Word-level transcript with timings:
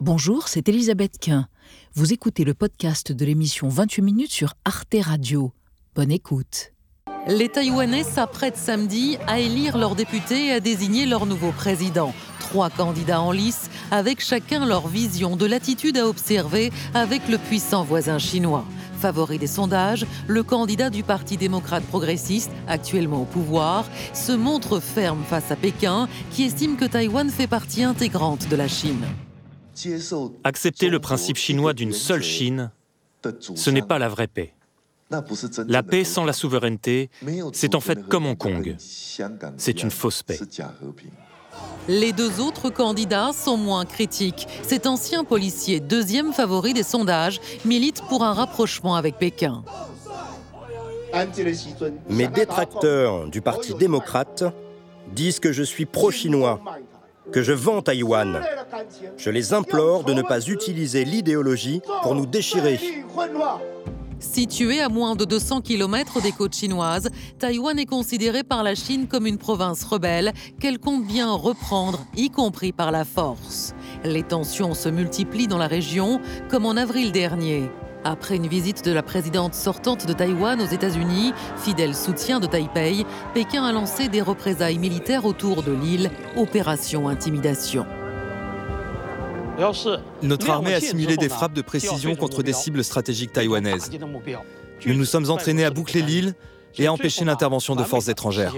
Bonjour, 0.00 0.46
c'est 0.46 0.68
Elisabeth 0.68 1.18
Quint. 1.18 1.48
Vous 1.94 2.12
écoutez 2.12 2.44
le 2.44 2.54
podcast 2.54 3.10
de 3.10 3.24
l'émission 3.24 3.68
28 3.68 4.02
minutes 4.02 4.30
sur 4.30 4.54
Arte 4.64 4.94
Radio. 5.00 5.52
Bonne 5.96 6.12
écoute. 6.12 6.72
Les 7.26 7.48
Taïwanais 7.48 8.04
s'apprêtent 8.04 8.56
samedi 8.56 9.18
à 9.26 9.40
élire 9.40 9.76
leurs 9.76 9.96
députés 9.96 10.46
et 10.46 10.52
à 10.52 10.60
désigner 10.60 11.04
leur 11.04 11.26
nouveau 11.26 11.50
président. 11.50 12.14
Trois 12.38 12.70
candidats 12.70 13.20
en 13.20 13.32
lice, 13.32 13.70
avec 13.90 14.20
chacun 14.20 14.66
leur 14.66 14.86
vision 14.86 15.34
de 15.34 15.46
l'attitude 15.46 15.98
à 15.98 16.06
observer 16.06 16.70
avec 16.94 17.28
le 17.28 17.36
puissant 17.36 17.82
voisin 17.82 18.20
chinois. 18.20 18.64
Favori 19.00 19.38
des 19.38 19.48
sondages, 19.48 20.06
le 20.28 20.44
candidat 20.44 20.90
du 20.90 21.02
Parti 21.02 21.36
démocrate 21.36 21.82
progressiste, 21.82 22.52
actuellement 22.68 23.22
au 23.22 23.26
pouvoir, 23.26 23.84
se 24.14 24.30
montre 24.30 24.78
ferme 24.78 25.24
face 25.28 25.50
à 25.50 25.56
Pékin, 25.56 26.08
qui 26.30 26.44
estime 26.44 26.76
que 26.76 26.84
Taïwan 26.84 27.28
fait 27.30 27.48
partie 27.48 27.82
intégrante 27.82 28.48
de 28.48 28.54
la 28.54 28.68
Chine. 28.68 29.04
Accepter 30.44 30.88
le 30.88 30.98
principe 30.98 31.36
chinois 31.36 31.72
d'une 31.72 31.92
seule 31.92 32.22
Chine, 32.22 32.70
ce 33.54 33.70
n'est 33.70 33.82
pas 33.82 33.98
la 33.98 34.08
vraie 34.08 34.26
paix. 34.26 34.54
La 35.66 35.82
paix 35.82 36.04
sans 36.04 36.24
la 36.24 36.32
souveraineté, 36.32 37.10
c'est 37.52 37.74
en 37.74 37.80
fait 37.80 38.06
comme 38.08 38.26
Hong 38.26 38.36
Kong. 38.36 38.76
C'est 39.56 39.82
une 39.82 39.90
fausse 39.90 40.22
paix. 40.22 40.38
Les 41.88 42.12
deux 42.12 42.40
autres 42.40 42.70
candidats 42.70 43.32
sont 43.32 43.56
moins 43.56 43.84
critiques. 43.84 44.46
Cet 44.62 44.86
ancien 44.86 45.24
policier, 45.24 45.80
deuxième 45.80 46.32
favori 46.32 46.74
des 46.74 46.82
sondages, 46.82 47.40
milite 47.64 48.02
pour 48.08 48.22
un 48.22 48.34
rapprochement 48.34 48.96
avec 48.96 49.16
Pékin. 49.16 49.64
Mes 52.10 52.28
détracteurs 52.28 53.28
du 53.28 53.40
Parti 53.40 53.74
démocrate 53.74 54.44
disent 55.14 55.40
que 55.40 55.52
je 55.52 55.62
suis 55.62 55.86
pro-chinois, 55.86 56.60
que 57.32 57.42
je 57.42 57.52
vends 57.52 57.82
Taïwan. 57.82 58.40
Je 59.16 59.30
les 59.30 59.52
implore 59.52 60.04
de 60.04 60.12
ne 60.12 60.22
pas 60.22 60.46
utiliser 60.46 61.04
l'idéologie 61.04 61.80
pour 62.02 62.14
nous 62.14 62.26
déchirer. 62.26 62.78
Située 64.20 64.80
à 64.80 64.88
moins 64.88 65.14
de 65.14 65.24
200 65.24 65.60
km 65.60 66.20
des 66.20 66.32
côtes 66.32 66.54
chinoises, 66.54 67.08
Taïwan 67.38 67.78
est 67.78 67.86
considérée 67.86 68.42
par 68.42 68.64
la 68.64 68.74
Chine 68.74 69.06
comme 69.06 69.26
une 69.26 69.38
province 69.38 69.84
rebelle 69.84 70.32
qu'elle 70.58 70.80
compte 70.80 71.06
bien 71.06 71.30
reprendre, 71.30 72.04
y 72.16 72.28
compris 72.28 72.72
par 72.72 72.90
la 72.90 73.04
force. 73.04 73.74
Les 74.02 74.24
tensions 74.24 74.74
se 74.74 74.88
multiplient 74.88 75.46
dans 75.46 75.58
la 75.58 75.68
région, 75.68 76.20
comme 76.48 76.66
en 76.66 76.76
avril 76.76 77.12
dernier. 77.12 77.70
Après 78.04 78.36
une 78.36 78.46
visite 78.46 78.84
de 78.84 78.92
la 78.92 79.02
présidente 79.02 79.54
sortante 79.54 80.06
de 80.06 80.12
Taïwan 80.12 80.60
aux 80.60 80.66
États-Unis, 80.66 81.32
fidèle 81.56 81.94
soutien 81.94 82.38
de 82.40 82.46
Taipei, 82.46 83.04
Pékin 83.34 83.64
a 83.64 83.72
lancé 83.72 84.08
des 84.08 84.22
représailles 84.22 84.78
militaires 84.78 85.24
autour 85.24 85.62
de 85.62 85.72
l'île, 85.72 86.10
opération 86.36 87.08
intimidation. 87.08 87.86
Notre 90.22 90.50
armée 90.50 90.74
a 90.74 90.80
simulé 90.80 91.16
des 91.16 91.28
frappes 91.28 91.52
de 91.52 91.62
précision 91.62 92.14
contre 92.14 92.42
des 92.42 92.52
cibles 92.52 92.84
stratégiques 92.84 93.32
taïwanaises. 93.32 93.90
Nous 94.86 94.94
nous 94.94 95.04
sommes 95.04 95.30
entraînés 95.30 95.64
à 95.64 95.70
boucler 95.70 96.02
l'île 96.02 96.34
et 96.76 96.86
à 96.86 96.92
empêcher 96.92 97.24
l'intervention 97.24 97.74
de 97.74 97.82
forces 97.82 98.08
étrangères. 98.08 98.54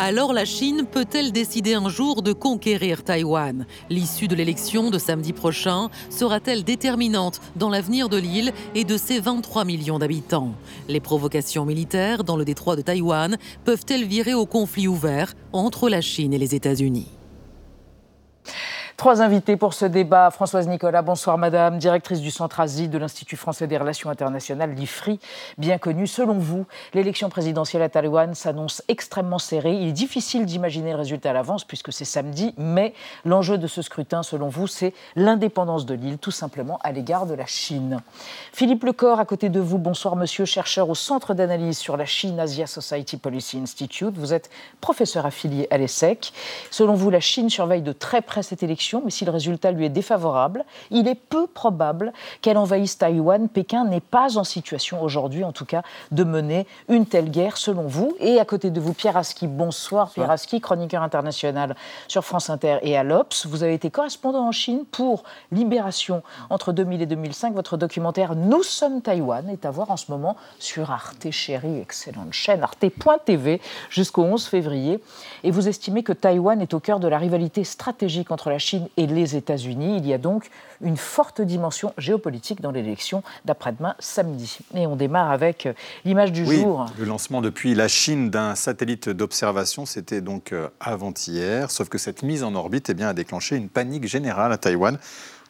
Alors 0.00 0.32
la 0.32 0.44
Chine 0.44 0.86
peut-elle 0.88 1.32
décider 1.32 1.74
un 1.74 1.88
jour 1.88 2.22
de 2.22 2.32
conquérir 2.32 3.02
Taïwan? 3.02 3.66
L'issue 3.90 4.28
de 4.28 4.36
l'élection 4.36 4.90
de 4.90 4.98
samedi 4.98 5.32
prochain 5.32 5.88
sera-t-elle 6.08 6.62
déterminante 6.62 7.40
dans 7.56 7.68
l'avenir 7.68 8.08
de 8.08 8.16
l'île 8.16 8.52
et 8.76 8.84
de 8.84 8.96
ses 8.96 9.18
23 9.18 9.64
millions 9.64 9.98
d'habitants? 9.98 10.54
Les 10.86 11.00
provocations 11.00 11.64
militaires 11.64 12.22
dans 12.22 12.36
le 12.36 12.44
détroit 12.44 12.76
de 12.76 12.82
Taïwan 12.82 13.38
peuvent-elles 13.64 14.06
virer 14.06 14.34
au 14.34 14.46
conflit 14.46 14.86
ouvert 14.86 15.34
entre 15.52 15.88
la 15.88 16.00
Chine 16.00 16.32
et 16.32 16.38
les 16.38 16.54
États-Unis? 16.54 17.17
Trois 18.98 19.22
invités 19.22 19.56
pour 19.56 19.74
ce 19.74 19.84
débat. 19.84 20.28
Françoise 20.32 20.66
Nicolas, 20.66 21.02
bonsoir 21.02 21.38
madame, 21.38 21.78
directrice 21.78 22.20
du 22.20 22.32
Centre 22.32 22.58
Asie 22.58 22.88
de 22.88 22.98
l'Institut 22.98 23.36
français 23.36 23.68
des 23.68 23.78
relations 23.78 24.10
internationales, 24.10 24.74
l'IFRI, 24.74 25.20
bien 25.56 25.78
connu. 25.78 26.08
Selon 26.08 26.34
vous, 26.34 26.66
l'élection 26.94 27.28
présidentielle 27.28 27.82
à 27.82 27.88
Taïwan 27.88 28.34
s'annonce 28.34 28.82
extrêmement 28.88 29.38
serrée. 29.38 29.74
Il 29.74 29.90
est 29.90 29.92
difficile 29.92 30.46
d'imaginer 30.46 30.90
le 30.90 30.96
résultat 30.96 31.30
à 31.30 31.32
l'avance 31.32 31.62
puisque 31.62 31.92
c'est 31.92 32.04
samedi, 32.04 32.54
mais 32.58 32.92
l'enjeu 33.24 33.56
de 33.56 33.68
ce 33.68 33.82
scrutin, 33.82 34.24
selon 34.24 34.48
vous, 34.48 34.66
c'est 34.66 34.92
l'indépendance 35.14 35.86
de 35.86 35.94
l'île, 35.94 36.18
tout 36.18 36.32
simplement 36.32 36.80
à 36.82 36.90
l'égard 36.90 37.26
de 37.26 37.34
la 37.34 37.46
Chine. 37.46 38.00
Philippe 38.52 38.82
Lecor, 38.82 39.20
à 39.20 39.24
côté 39.24 39.48
de 39.48 39.60
vous, 39.60 39.78
bonsoir 39.78 40.16
monsieur, 40.16 40.44
chercheur 40.44 40.90
au 40.90 40.96
Centre 40.96 41.34
d'analyse 41.34 41.78
sur 41.78 41.96
la 41.96 42.04
Chine 42.04 42.40
Asia 42.40 42.66
Society 42.66 43.16
Policy 43.16 43.58
Institute. 43.58 44.18
Vous 44.18 44.34
êtes 44.34 44.50
professeur 44.80 45.24
affilié 45.24 45.68
à 45.70 45.78
l'ESSEC. 45.78 46.32
Selon 46.72 46.94
vous, 46.94 47.10
la 47.10 47.20
Chine 47.20 47.48
surveille 47.48 47.82
de 47.82 47.92
très 47.92 48.22
près 48.22 48.42
cette 48.42 48.64
élection 48.64 48.87
mais 49.04 49.10
si 49.10 49.24
le 49.24 49.30
résultat 49.30 49.70
lui 49.70 49.84
est 49.84 49.90
défavorable, 49.90 50.64
il 50.90 51.08
est 51.08 51.14
peu 51.14 51.46
probable 51.46 52.12
qu'elle 52.40 52.58
envahisse 52.58 52.98
Taïwan. 52.98 53.48
Pékin 53.48 53.84
n'est 53.84 54.00
pas 54.00 54.38
en 54.38 54.44
situation 54.44 55.02
aujourd'hui, 55.02 55.44
en 55.44 55.52
tout 55.52 55.64
cas, 55.64 55.82
de 56.10 56.24
mener 56.24 56.66
une 56.88 57.06
telle 57.06 57.30
guerre, 57.30 57.56
selon 57.56 57.82
vous. 57.82 58.16
Et 58.20 58.40
à 58.40 58.44
côté 58.44 58.70
de 58.70 58.80
vous, 58.80 58.94
Pierre 58.94 59.16
Aski. 59.16 59.46
Bonsoir, 59.46 60.10
Pierre 60.10 60.30
Aski, 60.30 60.60
chroniqueur 60.60 61.02
international 61.02 61.76
sur 62.08 62.24
France 62.24 62.50
Inter 62.50 62.78
et 62.82 62.96
à 62.96 63.02
l'Obs. 63.02 63.46
Vous 63.46 63.62
avez 63.62 63.74
été 63.74 63.90
correspondant 63.90 64.46
en 64.46 64.52
Chine 64.52 64.84
pour 64.90 65.24
Libération 65.52 66.22
entre 66.50 66.72
2000 66.72 67.02
et 67.02 67.06
2005. 67.06 67.54
Votre 67.54 67.76
documentaire 67.76 68.34
Nous 68.34 68.62
sommes 68.62 69.02
Taïwan 69.02 69.48
est 69.48 69.66
à 69.66 69.70
voir 69.70 69.90
en 69.90 69.96
ce 69.96 70.10
moment 70.10 70.36
sur 70.58 70.90
Arte 70.90 71.30
Chérie, 71.30 71.78
excellente 71.80 72.32
chaîne, 72.32 72.62
arte.tv, 72.62 73.60
jusqu'au 73.90 74.22
11 74.22 74.46
février. 74.46 75.00
Et 75.44 75.50
vous 75.50 75.68
estimez 75.68 76.02
que 76.02 76.12
Taïwan 76.12 76.60
est 76.60 76.74
au 76.74 76.80
cœur 76.80 77.00
de 77.00 77.08
la 77.08 77.18
rivalité 77.18 77.64
stratégique 77.64 78.30
entre 78.30 78.50
la 78.50 78.58
Chine 78.58 78.77
et 78.96 79.06
les 79.06 79.36
États-Unis. 79.36 79.98
Il 79.98 80.06
y 80.06 80.12
a 80.12 80.18
donc 80.18 80.50
une 80.82 80.96
forte 80.96 81.40
dimension 81.40 81.92
géopolitique 81.98 82.60
dans 82.60 82.70
l'élection 82.70 83.22
d'après-demain 83.44 83.94
samedi. 83.98 84.58
Et 84.74 84.86
on 84.86 84.96
démarre 84.96 85.30
avec 85.30 85.66
euh, 85.66 85.72
l'image 86.04 86.32
du 86.32 86.44
oui, 86.44 86.60
jour. 86.60 86.86
Le 86.98 87.04
lancement 87.04 87.40
depuis 87.40 87.74
la 87.74 87.88
Chine 87.88 88.30
d'un 88.30 88.54
satellite 88.54 89.08
d'observation, 89.08 89.86
c'était 89.86 90.20
donc 90.20 90.52
euh, 90.52 90.68
avant-hier. 90.80 91.70
Sauf 91.70 91.88
que 91.88 91.98
cette 91.98 92.22
mise 92.22 92.42
en 92.42 92.54
orbite 92.54 92.90
eh 92.90 92.94
bien, 92.94 93.08
a 93.08 93.14
déclenché 93.14 93.56
une 93.56 93.68
panique 93.68 94.06
générale 94.06 94.52
à 94.52 94.58
Taïwan 94.58 94.98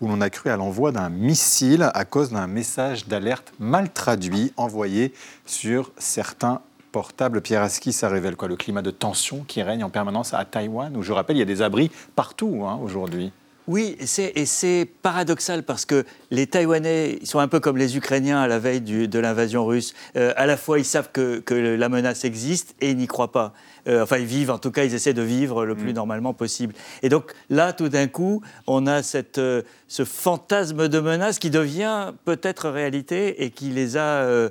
où 0.01 0.09
l'on 0.09 0.21
a 0.21 0.31
cru 0.31 0.51
à 0.51 0.57
l'envoi 0.57 0.93
d'un 0.93 1.09
missile 1.09 1.91
à 1.93 2.05
cause 2.05 2.31
d'un 2.31 2.47
message 2.47 3.09
d'alerte 3.09 3.53
mal 3.59 3.91
traduit 3.91 4.53
envoyé 4.57 5.13
sur 5.45 5.91
certains 5.99 6.61
portables. 6.93 7.41
Pierre 7.41 7.63
Aski, 7.63 7.93
ça 7.93 8.09
révèle 8.09 8.37
quoi? 8.37 8.49
Le 8.49 8.57
climat 8.57 8.83
de 8.83 8.91
tension 8.91 9.45
qui 9.47 9.63
règne 9.63 9.85
en 9.85 9.91
permanence 9.91 10.35
à 10.35 10.45
Taïwan, 10.45 10.97
où 10.97 11.03
je 11.03 11.13
rappelle, 11.13 11.37
il 11.37 11.41
y 11.41 11.43
a 11.43 11.47
des 11.47 11.63
abris 11.63 11.91
partout 12.17 12.65
hein, 12.67 12.79
aujourd'hui. 12.83 13.33
Oui, 13.69 13.99
et 14.01 14.47
c'est 14.47 14.89
paradoxal 15.03 15.63
parce 15.63 15.85
que 15.85 16.07
les 16.31 16.47
Taïwanais 16.47 17.19
sont 17.25 17.39
un 17.39 17.49
peu 17.49 17.61
comme 17.61 17.77
les 17.77 17.99
Ukrainiens 17.99 18.41
à 18.41 18.47
la 18.47 18.59
veille 18.59 18.81
de 18.81 19.19
l'invasion 19.19 19.67
russe. 19.67 19.93
Euh, 20.17 20.33
à 20.37 20.47
la 20.47 20.57
fois, 20.57 20.79
ils 20.79 20.87
savent 20.87 21.11
que, 21.13 21.41
que, 21.41 21.55
la 21.55 21.89
menace 21.91 22.25
existe 22.25 22.75
et 22.81 22.93
ils 22.93 22.97
n'y 22.97 23.07
croient 23.07 23.31
pas. 23.31 23.53
Euh, 23.89 24.03
enfin, 24.03 24.19
ils 24.19 24.27
vivent, 24.27 24.51
en 24.51 24.59
tout 24.59 24.71
cas, 24.71 24.85
ils 24.85 24.95
essaient 24.95 25.15
de 25.15 25.23
vivre 25.23 25.65
le 25.65 25.75
plus 25.75 25.93
mm. 25.93 25.97
normalement 25.97 26.35
possible. 26.35 26.75
Et 27.03 27.09
donc 27.09 27.33
là, 27.49 27.73
tout 27.73 27.89
d'un 27.89 28.07
coup, 28.07 28.43
on 28.67 28.87
a 28.87 29.03
cette, 29.03 29.39
euh, 29.39 29.63
ce 29.89 30.05
fantasme 30.05 30.89
de 30.89 31.01
menace 31.01 31.39
qui 31.39 31.51
devient 31.51 32.13
peut-être 32.25 32.69
réalité 32.69 33.45
et 33.45 33.51
qui 33.51 33.71
les 33.71 33.97
a 33.97 34.01
euh, 34.01 34.51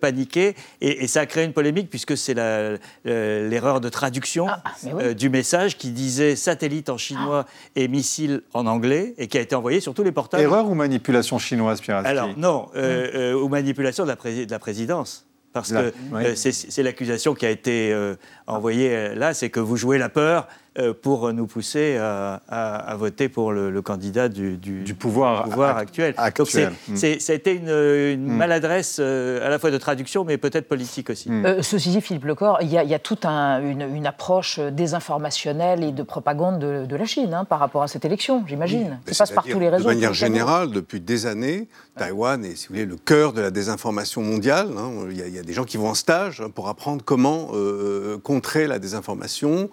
paniqués. 0.00 0.54
Et, 0.80 1.06
ça 1.10 1.20
a 1.20 1.26
créé 1.26 1.44
une 1.44 1.52
polémique 1.52 1.90
puisque 1.90 2.16
c'est 2.16 2.34
l'erreur 2.34 3.80
de 3.80 3.88
traduction 3.88 4.46
ah, 4.48 5.12
du 5.12 5.28
message 5.28 5.76
qui 5.76 5.90
disait 5.90 6.36
satellite 6.36 6.88
en 6.88 6.96
chinois 6.96 7.46
et 7.74 7.88
missile 7.88 8.42
en 8.52 8.66
anglais 8.66 9.14
et 9.18 9.28
qui 9.28 9.38
a 9.38 9.40
été 9.40 9.54
envoyé 9.54 9.80
sur 9.80 9.94
tous 9.94 10.02
les 10.02 10.12
portables. 10.12 10.42
Erreur 10.42 10.68
ou 10.68 10.74
manipulation 10.74 11.38
chinoise, 11.38 11.80
Pierre 11.80 12.02
Alors 12.04 12.36
non, 12.36 12.68
mm. 12.74 13.34
ou 13.34 13.48
manipulation 13.48 14.04
de 14.04 14.08
la, 14.08 14.16
de 14.16 14.50
la 14.50 14.58
présidence. 14.58 15.26
Parce 15.52 15.72
que 15.72 15.92
c'est 16.34 16.82
l'accusation 16.82 17.34
qui 17.34 17.44
a 17.44 17.50
été 17.50 17.94
envoyée 18.46 19.14
là, 19.14 19.34
c'est 19.34 19.50
que 19.50 19.60
vous 19.60 19.76
jouez 19.76 19.98
la 19.98 20.08
peur 20.08 20.46
euh, 20.46 20.59
pour 21.02 21.32
nous 21.32 21.46
pousser 21.46 21.98
à, 21.98 22.94
voter 22.96 23.28
pour 23.28 23.52
le, 23.52 23.82
candidat 23.82 24.28
du, 24.28 24.94
pouvoir, 24.98 25.46
actuel. 25.76 26.14
actuel. 26.16 26.72
Donc 26.88 27.20
ça 27.20 27.32
a 27.32 27.36
été 27.36 27.52
une, 27.54 28.26
mm. 28.26 28.36
maladresse 28.36 28.98
euh, 29.00 29.44
à 29.44 29.48
la 29.48 29.58
fois 29.58 29.70
de 29.70 29.78
traduction, 29.78 30.24
mais 30.24 30.38
peut-être 30.38 30.68
politique 30.68 31.10
aussi. 31.10 31.30
Mm. 31.30 31.46
Euh, 31.46 31.62
ceci 31.62 31.90
dit, 31.90 32.00
Philippe 32.00 32.24
Lecor, 32.24 32.58
il 32.62 32.68
y, 32.68 32.76
a, 32.76 32.98
toute 32.98 33.24
une, 33.24 34.06
approche 34.06 34.58
désinformationnelle 34.58 35.84
et 35.84 35.92
de 35.92 36.02
propagande 36.02 36.58
de, 36.58 36.96
la 36.96 37.04
Chine 37.04 37.34
hein, 37.34 37.44
par 37.44 37.58
rapport 37.58 37.82
à 37.82 37.88
cette 37.88 38.04
élection, 38.04 38.44
j'imagine. 38.46 38.98
Ça 39.06 39.24
passe 39.24 39.32
par 39.32 39.44
tous 39.44 39.58
les 39.58 39.68
réseaux. 39.68 39.88
De 39.88 39.94
manière 39.94 40.14
générale, 40.14 40.70
depuis 40.70 41.00
des 41.00 41.26
années, 41.26 41.68
Taïwan 41.96 42.44
est, 42.44 42.56
si 42.56 42.68
vous 42.68 42.74
voulez, 42.74 42.86
le 42.86 42.96
cœur 42.96 43.32
de 43.32 43.40
la 43.40 43.50
désinformation 43.50 44.22
mondiale. 44.22 44.68
Hein. 44.76 44.90
Il, 45.10 45.16
y 45.16 45.38
a, 45.38 45.42
des 45.42 45.52
gens 45.52 45.64
qui 45.64 45.76
vont 45.76 45.88
en 45.88 45.94
stage 45.94 46.42
pour 46.54 46.68
apprendre 46.68 47.02
comment 47.04 47.50
contrer 48.22 48.66
la 48.66 48.78
désinformation. 48.78 49.70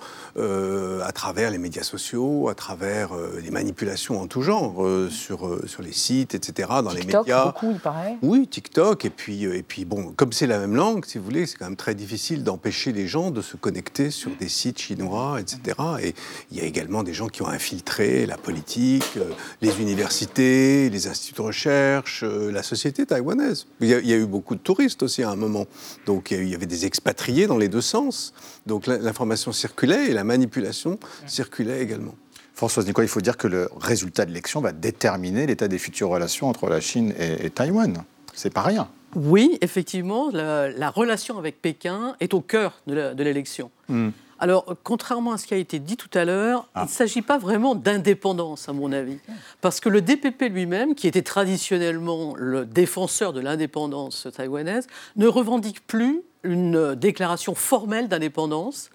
Euh, 0.88 1.02
à 1.04 1.12
travers 1.12 1.52
les 1.52 1.58
médias 1.58 1.84
sociaux, 1.84 2.50
à 2.50 2.56
travers 2.56 3.14
euh, 3.14 3.40
les 3.44 3.52
manipulations 3.52 4.20
en 4.20 4.28
tout 4.28 4.42
genre 4.42 4.86
euh, 4.86 5.10
sur, 5.10 5.60
sur 5.68 5.82
les 5.82 5.92
sites, 5.92 6.36
etc., 6.36 6.70
dans 6.84 6.92
les 6.92 7.04
médias. 7.04 7.46
beaucoup, 7.46 7.72
il 7.72 7.80
paraît. 7.80 8.18
Oui, 8.22 8.48
TikTok. 8.48 9.06
Et 9.06 9.10
puis, 9.10 9.44
et 9.44 9.64
puis 9.64 9.86
bon, 9.86 10.14
comme 10.16 10.32
c'est 10.32 10.48
la 10.48 10.60
même 10.60 10.76
langue, 10.76 11.06
si 11.06 11.18
vous 11.18 11.24
voulez, 11.24 11.46
c'est 11.46 11.58
quand 11.58 11.66
même 11.66 11.76
très 11.76 11.96
difficile 11.96 12.44
d'empêcher 12.44 12.92
les 12.92 13.08
gens 13.08 13.32
de 13.32 13.42
se 13.42 13.58
connecter 13.58 14.12
sur 14.12 14.32
des 14.40 14.48
sites 14.48 14.80
chinois, 14.80 15.40
etc. 15.40 15.78
Et 16.02 16.14
il 16.52 16.58
y 16.58 16.62
a 16.62 16.64
également 16.64 17.04
des 17.04 17.14
gens 17.14 17.28
qui 17.28 17.42
ont 17.42 17.48
infiltré 17.48 18.26
la 18.26 18.38
politique, 18.38 19.18
les 19.62 19.82
universités, 19.82 20.90
les 20.90 21.08
instituts 21.08 21.36
de 21.36 21.42
recherche, 21.42 22.24
la 22.24 22.64
société 22.64 23.06
taïwanaise. 23.06 23.68
Il 23.82 23.88
y, 23.88 23.94
a, 23.94 24.00
il 24.00 24.08
y, 24.08 24.14
a, 24.14 24.18
eu 24.18 24.26
beaucoup 24.26 24.56
de 24.56 24.62
touristes 24.62 25.04
aussi 25.04 25.24
à 25.24 25.30
un 25.30 25.36
moment. 25.36 25.66
Donc 26.06 26.32
il 26.32 26.48
y 26.48 26.56
avait 26.56 26.66
des 26.66 26.86
expatriés 26.86 27.48
dans 27.48 27.58
les 27.58 27.70
deux 27.70 27.82
sens. 27.82 28.34
Donc 28.66 28.88
l'information 28.88 29.52
circulait 29.52 30.08
et 30.10 30.14
la 30.14 30.24
manipulation 30.24 30.77
circulait 31.26 31.82
également. 31.82 32.16
Françoise 32.54 32.88
Nicolas, 32.88 33.06
il 33.06 33.10
faut 33.10 33.22
dire 33.22 33.38
que 33.38 33.48
le 33.48 33.70
résultat 33.80 34.26
de 34.26 34.32
l'élection 34.32 34.62
va 34.62 34.72
déterminer 34.72 35.46
l'état 35.46 35.68
des 35.68 35.78
futures 35.78 36.10
relations 36.10 36.50
entre 36.50 36.68
la 36.70 36.82
Chine 36.82 37.14
et, 37.20 37.50
Taïwan. 37.50 38.04
C'est 38.34 38.54
pas 38.54 38.64
rien. 38.64 38.90
Oui, 39.16 39.58
effectivement, 39.62 40.30
la, 40.32 40.90
relation 40.90 41.38
avec 41.38 41.62
Pékin 41.62 42.16
est 42.20 42.34
au 42.34 42.42
cœur 42.42 42.82
de 42.88 43.24
l'élection. 43.24 43.70
Hmm. 43.90 44.10
Alors, 44.40 44.66
contrairement 44.84 45.34
à 45.34 45.38
ce 45.38 45.48
qui 45.48 45.54
a 45.54 45.58
été 45.58 45.80
dit 45.80 45.98
tout 45.98 46.10
à 46.14 46.24
l'heure, 46.26 46.70
il 46.76 46.80
ne 46.80 46.86
ah. 46.86 46.88
s'agit 46.88 47.22
pas 47.22 47.38
vraiment 47.38 47.74
d'indépendance, 47.74 48.70
à 48.70 48.74
mon 48.74 48.92
avis. 48.92 49.18
Parce 49.62 49.80
que 49.80 49.90
le 49.90 50.02
DPP 50.02 50.50
lui-même, 50.52 50.96
qui 50.96 51.08
était 51.08 51.24
traditionnellement 51.24 52.36
le 52.38 52.66
défenseur 52.66 53.34
de 53.34 53.40
l'indépendance 53.40 54.28
taïwanaise, 54.36 54.88
ne 55.16 55.28
revendique 55.28 55.86
plus 55.88 56.22
une 56.44 56.94
déclaration 56.96 57.56
formelle 57.56 58.08
d'indépendance. 58.08 58.90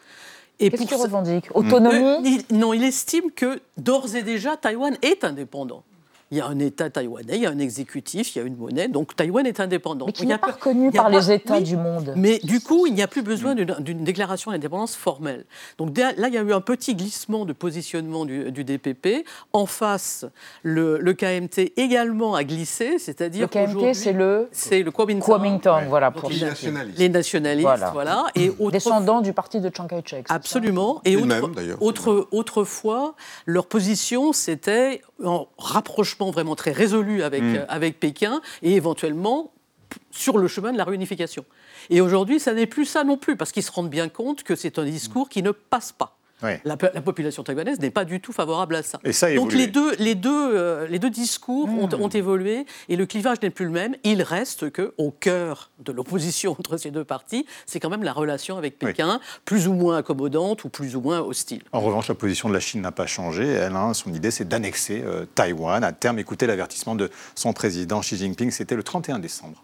Qu'est-ce 0.71 0.85
qu'il 0.85 0.97
revendique 0.97 1.49
Autonomie 1.55 2.39
euh, 2.39 2.55
Non, 2.55 2.73
il 2.73 2.85
estime 2.85 3.31
que 3.31 3.61
d'ores 3.77 4.15
et 4.15 4.23
déjà, 4.23 4.57
Taïwan 4.57 4.97
est 5.03 5.25
indépendant. 5.25 5.83
Il 6.33 6.39
y 6.39 6.41
a 6.41 6.47
un 6.47 6.59
État 6.61 6.89
taïwanais, 6.89 7.37
il 7.37 7.43
y 7.43 7.47
a 7.47 7.51
un 7.51 7.59
exécutif, 7.59 8.35
il 8.35 8.39
y 8.39 8.43
a 8.43 8.45
une 8.47 8.57
monnaie, 8.57 8.89
donc 8.89 9.15
Taïwan 9.15 9.47
est 9.47 9.61
indépendant. 9.61 10.07
Mais 10.07 10.13
qui 10.13 10.27
n'est 10.27 10.39
pas 10.39 10.53
reconnu 10.53 10.91
par 10.91 11.11
les 11.11 11.31
États 11.31 11.61
du 11.61 11.77
monde. 11.77 12.15
Mais 12.17 12.39
du 12.39 12.61
coup, 12.61 12.87
il 12.87 12.95
n'y 12.95 13.03
a 13.03 13.07
plus 13.07 13.21
besoin 13.21 13.55
d'une 13.55 14.03
déclaration 14.03 14.51
d'indépendance 14.51 14.97
formelle. 14.97 15.45
Donc 15.77 15.95
là, 15.99 16.15
il 16.17 16.33
y 16.33 16.39
a 16.39 16.41
eu 16.41 16.55
un 16.55 16.63
petit 16.63 16.95
glissement 16.95 17.45
de 17.45 17.53
positionnement 17.53 18.25
du, 18.25 18.65
DPP. 18.65 19.27
En 19.53 19.67
face, 19.67 20.25
le, 20.63 21.13
KMT 21.13 21.75
également 21.77 22.35
a 22.35 22.45
glissé, 22.45 22.99
c'est-à-dire 22.99 23.49
Le 23.53 23.67
KMT, 23.67 23.93
c'est 23.93 24.15
le 24.15 24.49
C'est 24.53 24.83
le 24.83 24.91
Kuomintang. 24.91 25.27
Kuomintang, 25.27 25.85
voilà. 25.91 26.11
Pour 26.11 26.31
les 26.31 26.41
nationalistes. 26.41 26.99
Les 26.99 27.11
nationalistes, 27.11 27.85
voilà. 27.93 28.25
Et 28.37 28.51
Descendants 28.73 29.21
du 29.21 29.35
parti 29.35 29.61
de 29.61 29.71
Chiang 29.75 29.87
Kai-shek. 29.87 30.25
Absolument. 30.31 31.03
Et 31.05 31.15
autre, 31.17 31.77
autre, 31.81 32.29
autrefois, 32.31 33.17
leur 33.45 33.67
position, 33.67 34.33
c'était 34.33 35.03
en 35.23 35.47
rapprochement 35.59 36.22
vraiment 36.31 36.55
très 36.55 36.73
résolu 36.73 37.23
avec, 37.23 37.43
mm. 37.43 37.57
euh, 37.57 37.65
avec 37.69 38.01
Pékin 38.01 38.41
et 38.63 38.75
éventuellement 38.75 39.53
sur 40.11 40.39
le 40.39 40.49
chemin 40.49 40.73
de 40.73 40.79
la 40.79 40.85
réunification. 40.85 41.45
Et 41.91 42.01
aujourd'hui, 42.01 42.41
ça 42.41 42.55
n'est 42.55 42.67
plus 42.67 42.87
ça 42.87 43.05
non 43.05 43.17
plus, 43.17 43.37
parce 43.37 43.53
qu'ils 43.53 43.63
se 43.63 43.73
rendent 43.73 43.91
bien 43.91 44.09
compte 44.09 44.43
que 44.43 44.55
c'est 44.55 44.79
un 44.79 44.85
discours 44.85 45.29
qui 45.29 45.43
ne 45.43 45.51
passe 45.51 45.93
pas. 45.93 46.17
La, 46.65 46.77
population 46.77 47.43
taïwanaise 47.43 47.81
n'est 47.81 47.91
pas 47.91 48.05
du 48.05 48.21
tout 48.21 48.33
favorable 48.33 48.77
à 48.77 48.83
ça. 48.83 48.99
Et 49.05 49.13
ça 49.13 49.33
Donc 49.35 49.53
les 49.53 49.67
deux, 49.67 49.95
les, 49.97 50.15
deux, 50.15 50.31
euh, 50.55 50.87
les 50.89 50.99
deux 50.99 51.11
discours 51.11 51.69
ont, 51.69 51.89
hmm. 51.89 52.03
ont, 52.03 52.09
évolué 52.09 52.67
et 52.89 52.97
le 52.97 53.07
clivage 53.07 53.41
n'est 53.43 53.51
plus 53.51 53.65
le 53.65 53.71
même. 53.71 53.95
Il 54.05 54.23
reste 54.23 54.71
qu'au 54.73 55.11
cœur 55.11 55.71
de 55.79 55.93
l'opposition 55.93 56.53
entre 56.59 56.77
ces 56.77 56.91
deux 56.91 57.05
partis, 57.05 57.47
c'est 57.67 57.81
quand 57.81 57.91
même 57.91 58.03
la 58.03 58.13
relation 58.13 58.59
avec 58.59 58.79
Pékin, 58.79 59.21
plus 59.45 59.69
ou 59.69 59.75
moins 59.75 59.99
accommodante 59.99 60.65
ou 60.65 60.69
plus 60.69 60.97
ou 60.97 61.01
moins 61.01 61.21
hostile. 61.21 61.63
En 61.73 61.81
revanche, 61.81 62.09
la 62.09 62.15
position 62.15 62.49
de 62.49 62.55
la 62.55 62.61
Chine 62.61 62.81
n'a 62.81 62.93
pas 62.93 63.07
changé. 63.07 63.47
Elle, 63.47 63.77
hein, 63.77 63.95
son 63.95 64.13
idée, 64.13 64.31
c'est 64.31 64.47
d'annexer 64.47 65.03
euh, 65.05 65.25
Taïwan. 65.35 65.85
À 65.85 65.93
terme, 65.93 66.19
écoutez 66.19 66.47
l'avertissement 66.47 66.95
de 66.95 67.11
son 67.35 67.53
président 67.53 68.01
Xi 68.01 68.17
Jinping, 68.17 68.51
c'était 68.51 68.77
le 68.77 68.83
31 68.83 69.19
décembre. 69.19 69.63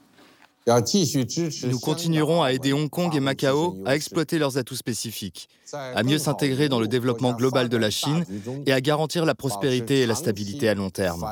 Nous 1.65 1.79
continuerons 1.79 2.43
à 2.43 2.53
aider 2.53 2.73
Hong 2.73 2.91
Kong 2.91 3.15
et 3.15 3.20
Macao 3.20 3.79
à 3.87 3.97
exploiter 3.97 4.38
leurs 4.38 4.59
atouts 4.59 4.76
spécifiques, 4.76 5.49
à 5.73 6.03
mieux 6.03 6.19
s'intégrer 6.19 6.69
dans 6.69 6.81
le 6.81 6.88
développement 6.88 7.32
global 7.32 7.69
de 7.69 7.76
la 7.76 7.91
Chine 7.91 8.25
et 8.67 8.73
à 8.73 8.81
garantir 8.81 9.25
la 9.25 9.35
prospérité 9.35 10.00
et 10.00 10.06
la 10.06 10.15
stabilité 10.15 10.69
à 10.69 10.75
long 10.75 10.91
terme. 10.91 11.25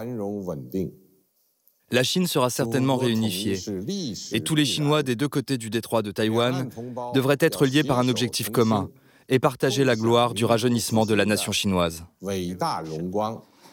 La 1.93 2.03
Chine 2.03 2.27
sera 2.27 2.51
certainement 2.51 2.97
réunifiée 2.97 3.59
et 4.33 4.41
tous 4.41 4.55
les 4.55 4.65
Chinois 4.65 5.03
des 5.03 5.15
deux 5.15 5.29
côtés 5.29 5.59
du 5.59 5.71
détroit 5.71 6.03
de 6.03 6.11
Taïwan 6.11 6.69
devraient 7.15 7.37
être 7.41 7.67
liés 7.67 7.85
par 7.85 7.99
un 7.99 8.09
objectif 8.09 8.51
commun 8.51 8.89
et 9.29 9.39
partager 9.39 9.85
la 9.85 9.97
gloire 9.97 10.35
du 10.35 10.45
rajeunissement 10.45 11.05
de 11.05 11.15
la 11.15 11.25
nation 11.25 11.53
chinoise. 11.53 12.05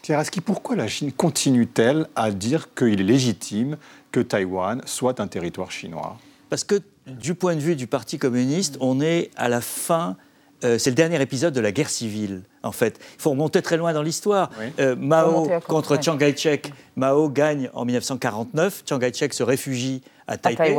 Aski, 0.09 0.41
pourquoi 0.41 0.75
la 0.75 0.88
Chine 0.88 1.11
continue-t-elle 1.13 2.07
à 2.15 2.31
dire 2.31 2.73
qu'il 2.73 3.00
est 3.00 3.05
légitime 3.05 3.77
que 4.11 4.19
Taïwan 4.19 4.81
soit 4.85 5.19
un 5.21 5.27
territoire 5.27 5.71
chinois? 5.71 6.17
Parce 6.50 6.63
que 6.63 6.81
du 7.07 7.35
point 7.35 7.55
de 7.55 7.61
vue 7.61 7.75
du 7.75 7.88
Parti 7.88 8.17
communiste, 8.17 8.77
on 8.81 9.00
est 9.00 9.31
à 9.38 9.47
la 9.47 9.61
fin 9.61 10.17
euh, 10.63 10.77
c'est 10.77 10.91
le 10.91 10.95
dernier 10.95 11.21
épisode 11.21 11.53
de 11.53 11.59
la 11.59 11.71
guerre 11.71 11.89
civile, 11.89 12.44
en 12.63 12.71
fait. 12.71 13.00
Il 13.15 13.21
faut 13.21 13.31
remonter 13.31 13.61
très 13.61 13.75
loin 13.75 13.91
dans 13.91 14.01
l'histoire. 14.01 14.50
Euh, 14.79 14.95
Mao 14.95 15.50
contre 15.67 16.01
Chiang 16.01 16.17
Kai-shek. 16.17 16.71
Mao 16.95 17.29
gagne 17.29 17.69
en 17.73 17.83
1949. 17.85 18.83
Chiang 18.85 19.00
Kai-shek 19.00 19.33
se 19.33 19.44
réfugie 19.44 20.01
à, 20.27 20.38
Taipei. 20.38 20.77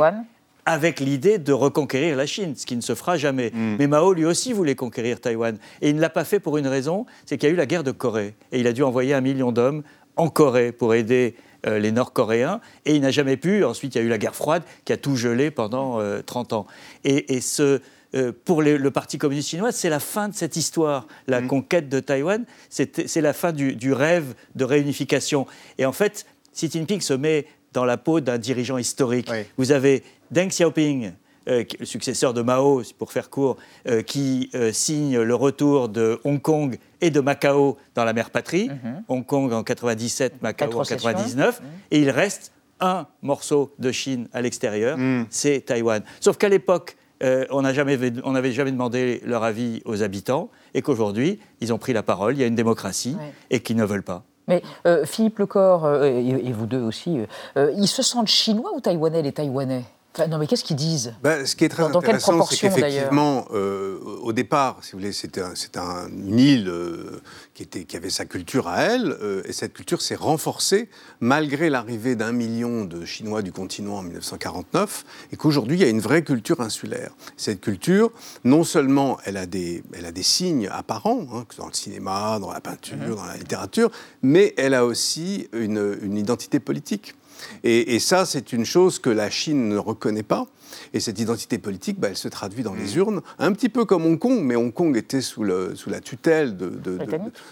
Avec 0.65 0.99
l'idée 0.99 1.37
de 1.37 1.53
reconquérir 1.53 2.15
la 2.15 2.25
Chine, 2.25 2.55
ce 2.55 2.65
qui 2.65 2.75
ne 2.75 2.81
se 2.81 2.95
fera 2.95 3.17
jamais. 3.17 3.51
Hmm. 3.53 3.75
Mais 3.77 3.87
Mao, 3.87 4.13
lui 4.13 4.25
aussi, 4.25 4.51
voulait 4.51 4.75
conquérir 4.75 5.21
Taïwan. 5.21 5.57
Et 5.81 5.89
il 5.89 5.95
ne 5.95 6.01
l'a 6.01 6.09
pas 6.09 6.23
fait 6.23 6.39
pour 6.39 6.57
une 6.57 6.67
raison, 6.67 7.05
c'est 7.25 7.37
qu'il 7.37 7.47
y 7.47 7.51
a 7.51 7.53
eu 7.53 7.57
la 7.57 7.67
guerre 7.67 7.83
de 7.83 7.91
Corée. 7.91 8.35
Et 8.51 8.59
il 8.59 8.67
a 8.67 8.73
dû 8.73 8.83
envoyer 8.83 9.13
un 9.13 9.21
million 9.21 9.51
d'hommes 9.51 9.83
en 10.15 10.29
Corée 10.29 10.71
pour 10.71 10.93
aider 10.93 11.35
euh, 11.67 11.79
les 11.79 11.91
Nord-Coréens, 11.91 12.61
et 12.85 12.95
il 12.95 13.01
n'a 13.01 13.11
jamais 13.11 13.37
pu. 13.37 13.63
Ensuite, 13.63 13.95
il 13.95 13.97
y 13.97 14.01
a 14.01 14.03
eu 14.03 14.09
la 14.09 14.19
guerre 14.19 14.35
froide 14.35 14.63
qui 14.85 14.93
a 14.93 14.97
tout 14.97 15.15
gelé 15.15 15.49
pendant 15.49 15.99
30 16.25 16.53
euh, 16.53 16.55
ans. 16.55 16.67
Et, 17.03 17.41
ce, 17.41 17.81
euh, 18.13 18.31
pour 18.45 18.61
le 18.61 18.91
Parti 18.91 19.17
communiste 19.17 19.49
chinois, 19.49 19.71
c'est 19.71 19.89
la 19.89 19.99
fin 19.99 20.29
de 20.29 20.35
cette 20.35 20.55
histoire. 20.57 21.07
La 21.27 21.41
mm. 21.41 21.47
conquête 21.47 21.89
de 21.89 21.99
Taïwan, 21.99 22.45
c'est 22.69 23.15
la 23.15 23.33
fin 23.33 23.51
du, 23.51 23.93
rêve 23.93 24.35
de 24.53 24.63
réunification. 24.63 25.47
Et 25.77 25.85
en 25.85 25.91
fait, 25.91 26.25
Xi 26.53 26.69
Jinping 26.69 27.01
se 27.01 27.13
met 27.13 27.47
dans 27.73 27.83
la 27.85 27.97
peau 27.97 28.21
d'un 28.21 28.37
dirigeant 28.37 28.77
historique. 28.77 29.29
Vous 29.57 29.71
avez 29.71 30.03
Deng 30.31 30.49
Xiaoping, 30.49 31.13
euh, 31.47 31.63
le 31.79 31.85
successeur 31.85 32.33
de 32.33 32.41
Mao, 32.41 32.81
pour 32.97 33.11
faire 33.11 33.29
court, 33.29 33.57
euh, 33.87 34.01
qui 34.01 34.49
euh, 34.55 34.71
signe 34.71 35.19
le 35.19 35.35
retour 35.35 35.89
de 35.89 36.19
Hong 36.23 36.41
Kong 36.41 36.79
et 37.01 37.11
de 37.11 37.19
Macao 37.19 37.77
dans 37.93 38.03
la 38.03 38.13
mère 38.13 38.31
patrie. 38.31 38.69
Mhm. 38.69 39.03
Hong 39.07 39.25
Kong 39.25 39.53
en 39.53 39.63
97, 39.63 40.41
Macao 40.41 40.79
en 40.79 40.83
99. 40.83 41.61
Mhm. 41.61 41.67
Et 41.91 41.99
il 41.99 42.09
reste 42.09 42.51
un 42.79 43.05
morceau 43.21 43.71
de 43.77 43.91
Chine 43.91 44.27
à 44.33 44.41
l'extérieur, 44.41 44.97
mhm. 44.97 45.27
c'est 45.29 45.61
Taïwan. 45.61 46.01
Sauf 46.19 46.37
qu'à 46.37 46.49
l'époque, 46.49 46.97
on 47.21 47.61
n'avait 47.61 48.51
jamais 48.51 48.71
demandé 48.71 49.21
leur 49.23 49.43
avis 49.43 49.81
aux 49.85 50.03
habitants 50.03 50.49
et 50.73 50.81
qu'aujourd'hui, 50.81 51.39
ils 51.61 51.73
ont 51.73 51.77
pris 51.77 51.93
la 51.93 52.03
parole, 52.03 52.35
il 52.35 52.41
y 52.41 52.43
a 52.43 52.47
une 52.47 52.55
démocratie 52.55 53.15
et 53.49 53.61
qu'ils 53.61 53.77
ne 53.77 53.85
veulent 53.85 54.03
pas. 54.03 54.23
Mais 54.47 54.61
Philippe 55.05 55.39
Lecor, 55.39 56.03
et, 56.03 56.27
et, 56.27 56.51
vous 56.51 56.65
deux 56.65 56.81
aussi, 56.81 57.17
ils 57.55 57.87
se 57.87 58.03
sentent 58.03 58.27
chinois 58.27 58.71
ou 58.75 58.81
taïwanais, 58.81 59.21
les 59.21 59.31
Taïwanais? 59.31 59.85
Non, 60.29 60.37
mais 60.37 60.47
qu'est-ce 60.47 60.63
qu'ils 60.63 60.75
disent 60.75 61.13
bah, 61.21 61.45
Ce 61.45 61.55
qui 61.55 61.65
est 61.65 61.69
très 61.69 61.83
intéressant, 61.83 62.45
c'est 62.45 62.57
qu'effectivement, 62.57 63.45
euh, 63.53 63.99
au 64.21 64.33
départ, 64.33 64.77
si 64.81 64.93
vous 64.93 64.99
voulez, 64.99 65.11
c'était 65.11 65.41
un, 65.41 66.07
une 66.09 66.39
île 66.39 66.69
euh, 66.69 67.21
qui, 67.53 67.63
était, 67.63 67.83
qui 67.83 67.97
avait 67.97 68.09
sa 68.09 68.25
culture 68.25 68.67
à 68.67 68.81
elle, 68.81 69.15
euh, 69.21 69.43
et 69.45 69.53
cette 69.53 69.73
culture 69.73 70.01
s'est 70.01 70.15
renforcée 70.15 70.89
malgré 71.19 71.69
l'arrivée 71.69 72.15
d'un 72.15 72.31
million 72.31 72.85
de 72.85 73.05
Chinois 73.05 73.41
du 73.41 73.51
continent 73.51 73.97
en 73.97 74.03
1949, 74.03 75.05
et 75.31 75.37
qu'aujourd'hui, 75.37 75.77
il 75.77 75.81
y 75.81 75.85
a 75.85 75.89
une 75.89 76.01
vraie 76.01 76.23
culture 76.23 76.61
insulaire. 76.61 77.11
Cette 77.37 77.61
culture, 77.61 78.11
non 78.43 78.63
seulement 78.63 79.17
elle 79.25 79.37
a 79.37 79.45
des, 79.45 79.83
elle 79.93 80.05
a 80.05 80.11
des 80.11 80.23
signes 80.23 80.69
apparents, 80.71 81.27
hein, 81.33 81.45
dans 81.57 81.67
le 81.67 81.73
cinéma, 81.73 82.39
dans 82.39 82.51
la 82.51 82.61
peinture, 82.61 82.97
mhm. 82.97 83.15
dans 83.15 83.25
la 83.25 83.37
littérature, 83.37 83.91
mais 84.21 84.53
elle 84.57 84.73
a 84.73 84.85
aussi 84.85 85.49
une, 85.53 85.97
une 86.01 86.17
identité 86.17 86.59
politique. 86.59 87.15
Et, 87.63 87.99
ça, 87.99 88.25
c'est 88.25 88.53
une 88.53 88.65
chose 88.65 88.99
que 88.99 89.09
la 89.09 89.29
Chine 89.29 89.69
ne 89.69 89.77
reconnaît 89.77 90.23
pas. 90.23 90.47
Et 90.93 90.99
cette 90.99 91.19
identité 91.19 91.57
politique, 91.57 91.99
bah, 91.99 92.09
elle 92.09 92.17
se 92.17 92.27
traduit 92.27 92.63
dans 92.63 92.73
les 92.73 92.95
mm. 92.95 92.97
urnes, 92.97 93.21
un 93.39 93.51
petit 93.51 93.69
peu 93.69 93.85
comme 93.85 94.05
Hong 94.05 94.19
Kong, 94.19 94.39
mais 94.41 94.55
Hong 94.55 94.73
Kong 94.73 94.95
était 94.97 95.21
sous, 95.21 95.43
le, 95.43 95.75
sous 95.75 95.89
la 95.89 95.99
tutelle 95.99 96.57
de, 96.57 96.69
de, 96.69 96.99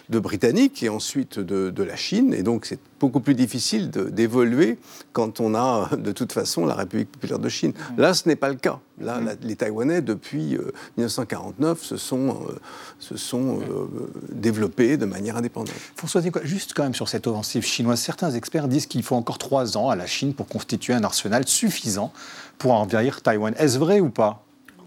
de, 0.10 0.20
Britanniques 0.20 0.84
et 0.84 0.90
ensuite 0.90 1.40
de, 1.40 1.84
la 1.84 1.96
Chine. 1.96 2.34
Et 2.34 2.44
donc, 2.44 2.66
c'est 2.66 2.80
beaucoup 3.00 3.20
plus 3.20 3.36
difficile 3.36 3.90
d'évoluer 3.90 4.78
quand 5.12 5.40
on 5.40 5.56
a, 5.56 5.90
de 5.98 6.12
toute 6.12 6.32
façon, 6.32 6.66
la 6.66 6.76
République 6.76 7.12
populaire 7.12 7.40
de 7.40 7.50
Chine. 7.50 7.72
Mm. 7.72 8.02
Là, 8.02 8.14
ce 8.14 8.28
n'est 8.28 8.36
pas 8.36 8.50
le 8.50 8.56
cas. 8.56 8.80
Là, 9.00 9.20
mm. 9.20 9.38
les 9.42 9.56
Taïwanais, 9.56 10.02
depuis 10.02 10.58
1949, 10.98 11.78
euh, 11.78 11.84
se 11.84 11.98
sont, 11.98 12.30
euh, 12.30 12.60
se 13.00 13.18
sont 13.18 13.60
euh, 13.60 13.88
développés 14.32 14.98
de 14.98 15.06
manière 15.06 15.38
indépendante. 15.38 15.76
François, 15.96 16.22
juste 16.44 16.74
quand 16.76 16.84
même 16.84 16.94
sur 16.94 17.10
cette 17.10 17.28
offensive 17.28 17.64
chinoise, 17.64 18.00
certains 18.00 18.32
experts 18.32 18.68
disent 18.68 18.86
qu'il 18.86 19.04
faut 19.04 19.16
encore 19.16 19.38
trois 19.38 19.78
ans 19.78 19.90
à 19.90 19.96
la 19.96 20.06
Chine 20.06 20.34
pour 20.34 20.48
constituer 20.48 20.94
un 20.94 21.04
arsenal 21.04 21.48
suffisant 21.48 22.14
pour 22.58 22.74
envahir 22.74 23.22
Taïwan. 23.22 23.54
Est-ce 23.58 23.78
vrai 23.78 24.00
ou 24.00 24.10
pas 24.10 24.44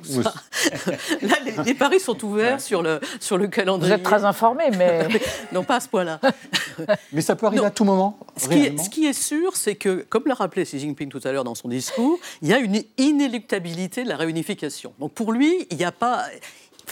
ça. 0.06 0.34
Là, 1.22 1.36
les, 1.64 1.74
paris 1.74 2.00
sont 2.00 2.22
ouverts 2.24 2.60
sur, 2.60 2.82
le, 2.82 3.00
sur 3.20 3.38
le 3.38 3.48
calendrier. 3.48 3.94
Vous 3.94 3.98
êtes 3.98 4.04
très 4.04 4.24
informé, 4.24 4.64
mais... 4.76 5.08
non, 5.52 5.64
pas 5.64 5.76
à 5.76 5.80
ce 5.80 5.88
point-là. 5.88 6.20
mais 7.12 7.20
ça 7.20 7.36
peut 7.36 7.46
arriver 7.46 7.64
à 7.64 7.70
tout 7.70 7.84
moment. 7.84 8.18
Ce 8.36 8.48
qui, 8.48 8.60
est, 8.60 8.78
ce 8.78 8.90
qui, 8.90 9.06
est, 9.06 9.12
sûr, 9.12 9.56
c'est 9.56 9.74
que, 9.74 10.06
comme 10.08 10.24
l'a 10.26 10.34
rappelé 10.34 10.64
Xi 10.64 10.78
Jinping 10.78 11.08
tout 11.08 11.20
à 11.24 11.32
l'heure 11.32 11.44
dans 11.44 11.54
son 11.54 11.68
discours, 11.68 12.18
il 12.42 12.48
y 12.48 12.54
a 12.54 12.58
une 12.58 12.82
inéluctabilité 12.98 14.04
de 14.04 14.08
la 14.08 14.16
réunification. 14.16 14.92
Donc 14.98 15.12
pour 15.12 15.32
lui, 15.32 15.66
il 15.70 15.76
n'y 15.76 15.84
a 15.84 15.92
pas... 15.92 16.24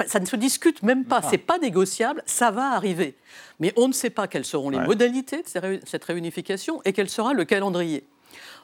ça 0.07 0.21
ne 0.21 0.27
se 0.27 0.37
discute 0.37 0.83
même 0.83 1.05
pas, 1.05 1.21
ah. 1.23 1.29
c'est 1.31 1.39
pas 1.39 1.59
négociable, 1.59 2.23
ça 2.27 2.51
va 2.51 2.73
arriver. 2.73 3.17
Mais 3.61 3.73
on 3.77 3.89
ne 3.89 3.93
sait 3.93 4.11
pas 4.11 4.27
quelles 4.27 4.45
seront 4.45 4.71
les 4.71 4.81
modalités 4.81 5.43
de 5.43 5.81
cette 5.85 6.05
réunification 6.05 6.81
et 6.85 6.93
quel 6.93 7.09
sera 7.09 7.33
le 7.33 7.45
calendrier. 7.45 8.05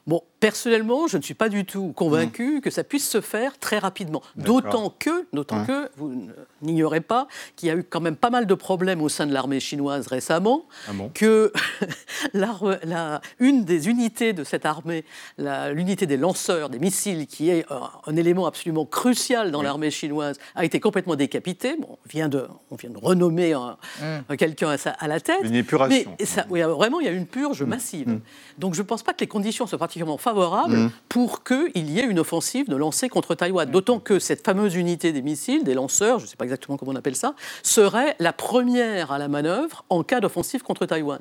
Bon, 0.06 0.22
personnellement, 0.40 1.06
je 1.06 1.18
ne 1.18 1.22
suis 1.22 1.34
pas 1.34 1.48
du 1.48 1.64
tout 1.64 1.92
convaincu 1.92 2.56
mmh. 2.56 2.60
que 2.62 2.70
ça 2.70 2.82
puisse 2.82 3.08
se 3.08 3.20
faire 3.20 3.58
très 3.58 3.78
rapidement. 3.78 4.22
D'autant 4.36 4.94
que, 4.98 5.26
d'autant 5.32 5.64
que, 5.64 5.90
vous 5.96 6.28
n'ignorez 6.62 7.00
pas 7.00 7.28
qu'il 7.54 7.68
y 7.68 7.70
a 7.70 7.76
eu 7.76 7.84
quand 7.84 8.00
même 8.00 8.16
pas 8.16 8.30
mal 8.30 8.46
de 8.46 8.54
problèmes 8.54 9.02
au 9.02 9.08
sein 9.08 9.26
de 9.26 9.32
l'armée 9.32 9.60
chinoise 9.60 10.06
récemment, 10.06 10.64
ah 10.88 10.92
que 11.14 11.52
la, 12.32 13.20
une 13.38 13.64
des 13.64 13.88
unités 13.88 14.32
de 14.32 14.42
cette 14.42 14.66
armée, 14.66 15.04
l'unité 15.38 16.06
des 16.06 16.16
lanceurs 16.16 16.70
des 16.70 16.78
missiles, 16.78 17.26
qui 17.26 17.50
est 17.50 17.66
un, 17.70 18.16
élément 18.16 18.46
absolument 18.46 18.86
crucial 18.86 19.50
dans 19.50 19.62
l'armée 19.62 19.90
chinoise, 19.90 20.38
a 20.54 20.64
été 20.64 20.80
complètement 20.80 21.16
décapitée. 21.16 21.76
Bon, 21.78 21.98
on 22.04 22.08
vient 22.08 22.28
de, 22.28 22.48
on 22.70 22.76
vient 22.76 22.90
de 22.90 22.98
renommer 22.98 23.54
mmh. 23.54 24.36
quelqu'un 24.36 24.74
à, 24.98 25.08
la 25.08 25.20
tête. 25.20 25.40
Une 25.44 25.54
épuration. 25.54 26.16
Mais 26.18 26.24
ça, 26.24 26.46
oui, 26.48 26.62
vraiment, 26.62 27.00
il 27.00 27.06
y 27.06 27.08
a 27.08 27.12
une 27.12 27.26
purge 27.26 27.62
massive. 27.62 28.20
Donc 28.58 28.74
je 28.74 28.82
ne 28.82 28.86
pense 28.86 29.02
pas 29.02 29.12
que 29.12 29.20
les 29.20 29.26
conditions 29.26 29.59
soient 29.66 29.78
particulièrement 29.78 30.18
favorables 30.18 30.76
mm. 30.76 30.90
pour 31.08 31.44
qu'il 31.44 31.90
y 31.90 32.00
ait 32.00 32.04
une 32.04 32.18
offensive 32.18 32.68
de 32.68 32.76
lancer 32.76 33.08
contre 33.08 33.34
Taïwan. 33.34 33.70
D'autant 33.70 33.98
que 33.98 34.18
cette 34.18 34.44
fameuse 34.44 34.74
unité 34.74 35.12
des 35.12 35.22
missiles, 35.22 35.64
des 35.64 35.74
lanceurs, 35.74 36.18
je 36.18 36.24
ne 36.24 36.28
sais 36.28 36.36
pas 36.36 36.44
exactement 36.44 36.76
comment 36.76 36.92
on 36.92 36.96
appelle 36.96 37.16
ça, 37.16 37.34
serait 37.62 38.16
la 38.18 38.32
première 38.32 39.12
à 39.12 39.18
la 39.18 39.28
manœuvre 39.28 39.84
en 39.90 40.02
cas 40.02 40.20
d'offensive 40.20 40.62
contre 40.62 40.86
Taïwan. 40.86 41.20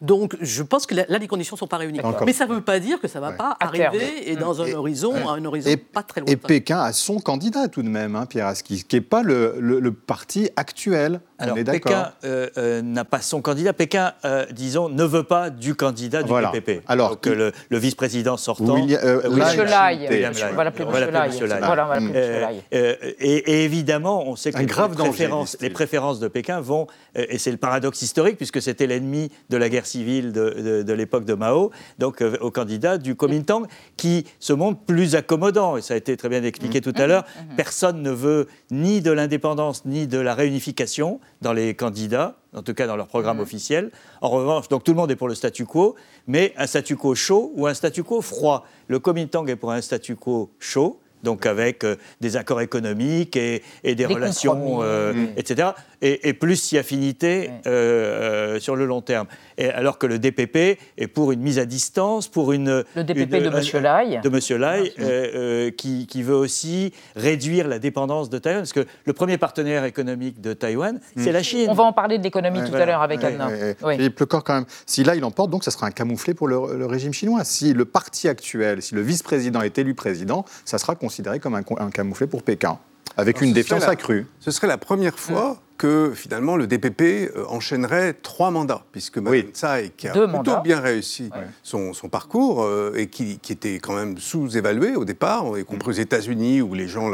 Donc, 0.00 0.36
je 0.40 0.62
pense 0.62 0.86
que 0.86 0.94
là, 0.94 1.04
les 1.08 1.28
conditions 1.28 1.54
ne 1.54 1.58
sont 1.58 1.66
pas 1.66 1.76
réunies. 1.76 2.00
Mais 2.24 2.32
ça 2.32 2.46
ne 2.46 2.54
veut 2.54 2.60
pas 2.60 2.80
dire 2.80 3.00
que 3.00 3.08
ça 3.08 3.20
ne 3.20 3.24
va 3.24 3.32
pas 3.32 3.56
arriver 3.60 4.30
et 4.30 4.36
dans 4.36 4.62
un 4.62 4.72
horizon, 4.72 5.14
un 5.28 5.44
horizon 5.44 5.70
pas 5.92 6.02
très 6.02 6.20
lointain. 6.20 6.32
Et 6.32 6.36
Pékin 6.36 6.80
a 6.80 6.92
son 6.92 7.18
candidat 7.18 7.68
tout 7.68 7.82
de 7.82 7.88
même, 7.88 8.16
hein, 8.16 8.26
Pierre 8.26 8.46
Aski, 8.46 8.84
qui 8.84 8.96
n'est 8.96 9.02
pas 9.02 9.22
le, 9.22 9.90
parti 9.90 10.50
actuel. 10.56 11.20
Alors, 11.38 11.56
Pékin 11.56 12.12
euh, 12.24 12.48
euh, 12.56 12.82
n'a 12.82 13.04
pas 13.04 13.20
son 13.20 13.42
candidat. 13.42 13.72
Pékin, 13.72 14.12
euh, 14.24 14.46
disons, 14.52 14.88
ne 14.88 15.04
veut 15.04 15.22
pas 15.22 15.50
du 15.50 15.74
candidat 15.74 16.22
du 16.22 16.32
PPP. 16.32 16.82
Alors 16.88 17.20
que 17.20 17.30
le, 17.30 17.52
vice-président 17.70 18.36
sortant. 18.36 18.74
William, 18.74 19.00
Monsieur 19.30 19.64
Lai. 19.64 20.08
Voilà, 20.54 21.98
Et, 22.70 23.64
évidemment, 23.64 24.26
on 24.26 24.36
sait 24.36 24.52
que 24.52 24.58
les, 24.58 24.66
préférences, 24.66 25.56
les 25.60 25.70
préférences 25.70 26.20
de 26.20 26.28
Pékin 26.28 26.60
vont, 26.60 26.86
et 27.14 27.38
c'est 27.38 27.50
le 27.50 27.56
paradoxe 27.56 28.02
historique, 28.02 28.36
puisque 28.36 28.62
c'était 28.62 28.86
l'ennemi 28.86 29.30
de 29.50 29.56
la 29.56 29.68
guerre 29.68 29.86
civile 29.86 30.32
de, 30.32 30.92
l'époque 30.92 31.24
de 31.24 31.34
Mao, 31.34 31.70
donc 31.98 32.22
euh, 32.22 32.36
au 32.40 32.50
candidat 32.50 32.98
du 32.98 33.16
Kuomintang, 33.16 33.66
qui 33.96 34.26
se 34.40 34.52
montre 34.52 34.80
plus 34.80 35.14
accommodant. 35.14 35.76
Et 35.76 35.82
ça 35.82 35.94
a 35.94 35.96
été 35.96 36.16
très 36.16 36.28
bien 36.28 36.42
expliqué 36.42 36.80
tout 36.80 36.94
à 36.96 37.06
l'heure. 37.06 37.24
Personne 37.56 38.02
ne 38.02 38.10
veut 38.10 38.48
ni 38.70 39.02
de 39.02 39.10
l'indépendance 39.10 39.84
ni 39.84 40.06
de 40.06 40.18
la 40.18 40.34
réunification 40.34 41.20
dans 41.42 41.52
les 41.52 41.74
candidats, 41.74 42.36
en 42.54 42.62
tout 42.62 42.74
cas 42.74 42.86
dans 42.86 42.96
leur 42.96 43.08
programme 43.08 43.40
officiel. 43.40 43.90
En 44.20 44.28
revanche, 44.28 44.68
donc 44.68 44.84
tout 44.84 44.92
le 44.92 44.96
monde 44.96 45.10
est 45.10 45.16
pour 45.16 45.28
le 45.28 45.34
statu 45.34 45.66
quo, 45.66 45.94
mais 46.26 46.54
un 46.56 46.66
statu 46.66 46.96
quo 46.96 47.14
chaud 47.14 47.52
ou 47.54 47.66
un 47.66 47.74
statu 47.74 48.02
quo 48.02 48.20
froid. 48.20 48.66
Le 48.88 48.98
Kuomintang 48.98 49.48
est 49.48 49.56
pour 49.56 49.72
un 49.72 49.80
statu 49.80 50.16
quo 50.16 50.50
chaud 50.58 51.00
donc 51.26 51.44
avec 51.44 51.84
euh, 51.84 51.96
des 52.20 52.36
accords 52.36 52.60
économiques 52.60 53.36
et, 53.36 53.62
des, 53.84 54.06
relations, 54.06 54.78
euh, 54.82 55.12
mm. 55.12 55.28
etc. 55.36 55.68
Et, 56.00 56.32
plus 56.34 56.56
si 56.56 56.78
affinité 56.78 57.50
euh, 57.66 58.60
sur 58.60 58.76
le 58.76 58.86
long 58.86 59.00
terme. 59.00 59.26
Et 59.58 59.68
alors 59.68 59.98
que 59.98 60.06
le 60.06 60.18
DPP 60.18 60.78
est 60.98 61.06
pour 61.08 61.32
une 61.32 61.40
mise 61.40 61.58
à 61.58 61.64
distance, 61.64 62.28
pour 62.28 62.52
une... 62.52 62.84
Le 62.94 63.02
DPP 63.02 63.30
de 63.30 63.48
M. 63.48 63.82
Lai. 63.82 64.20
De 64.22 64.28
M. 64.28 64.60
Lai, 64.60 65.72
qui, 65.72 66.06
qui, 66.06 66.22
veut 66.22 66.34
aussi 66.34 66.92
réduire 67.16 67.66
la 67.66 67.78
dépendance 67.78 68.30
de 68.30 68.38
Taïwan, 68.38 68.62
parce 68.62 68.72
que 68.72 68.86
le 69.04 69.12
premier 69.12 69.38
partenaire 69.38 69.84
économique 69.84 70.40
de 70.40 70.52
Taïwan, 70.52 71.00
mm. 71.16 71.22
c'est 71.22 71.32
la 71.32 71.42
Chine. 71.42 71.66
On 71.68 71.74
va 71.74 71.84
en 71.84 71.92
parler 71.92 72.18
de 72.18 72.22
l'économie 72.22 72.60
tout 72.68 72.76
à 72.76 72.86
l'heure 72.86 73.02
avec 73.02 73.24
Anna. 73.24 73.48
Et 73.98 74.10
Plecor, 74.10 74.44
quand 74.44 74.54
même, 74.54 74.66
si 74.84 75.02
là 75.02 75.16
il 75.16 75.24
emporte, 75.24 75.50
donc 75.50 75.64
ça 75.64 75.72
sera 75.72 75.86
un 75.86 75.90
camouflet 75.90 76.34
pour 76.34 76.46
le, 76.46 76.76
le 76.76 76.86
régime 76.86 77.12
chinois. 77.12 77.42
Si 77.42 77.72
le 77.72 77.84
parti 77.84 78.28
actuel, 78.28 78.80
si 78.80 78.94
le 78.94 79.00
vice-président 79.00 79.62
est 79.62 79.76
élu 79.78 79.94
président, 79.94 80.44
ça 80.64 80.78
sera 80.78 80.94
considéré 80.94 81.15
comme 81.40 81.54
un, 81.54 81.62
un 81.78 81.90
camouflet 81.90 82.26
pour 82.26 82.42
Pékin, 82.42 82.78
avec 83.16 83.40
une 83.40 83.52
défiance 83.52 83.84
accrue. 83.84 84.26
Ce 84.40 84.50
serait 84.50 84.66
la 84.66 84.78
première 84.78 85.18
fois 85.18 85.58
que 85.76 86.12
finalement 86.14 86.56
le 86.56 86.66
DPP 86.66 87.00
euh, 87.02 87.44
enchaînerait 87.48 88.14
trois 88.14 88.50
mandats, 88.50 88.84
puisque 88.92 89.18
oui. 89.24 89.48
Tsai, 89.52 89.92
qui 89.96 90.08
a 90.08 90.12
plutôt 90.12 90.60
bien 90.62 90.80
réussi 90.80 91.30
son, 91.62 91.92
parcours 92.10 92.62
euh, 92.62 92.92
et 92.94 93.08
qui, 93.08 93.40
était 93.50 93.78
quand 93.78 93.94
même 93.94 94.16
sous-évalué 94.18 94.96
au 94.96 95.04
départ, 95.04 95.58
y 95.58 95.64
compris 95.64 95.90
aux 95.90 95.92
États-Unis 95.92 96.62
où 96.62 96.74
les 96.74 96.88
gens 96.88 97.10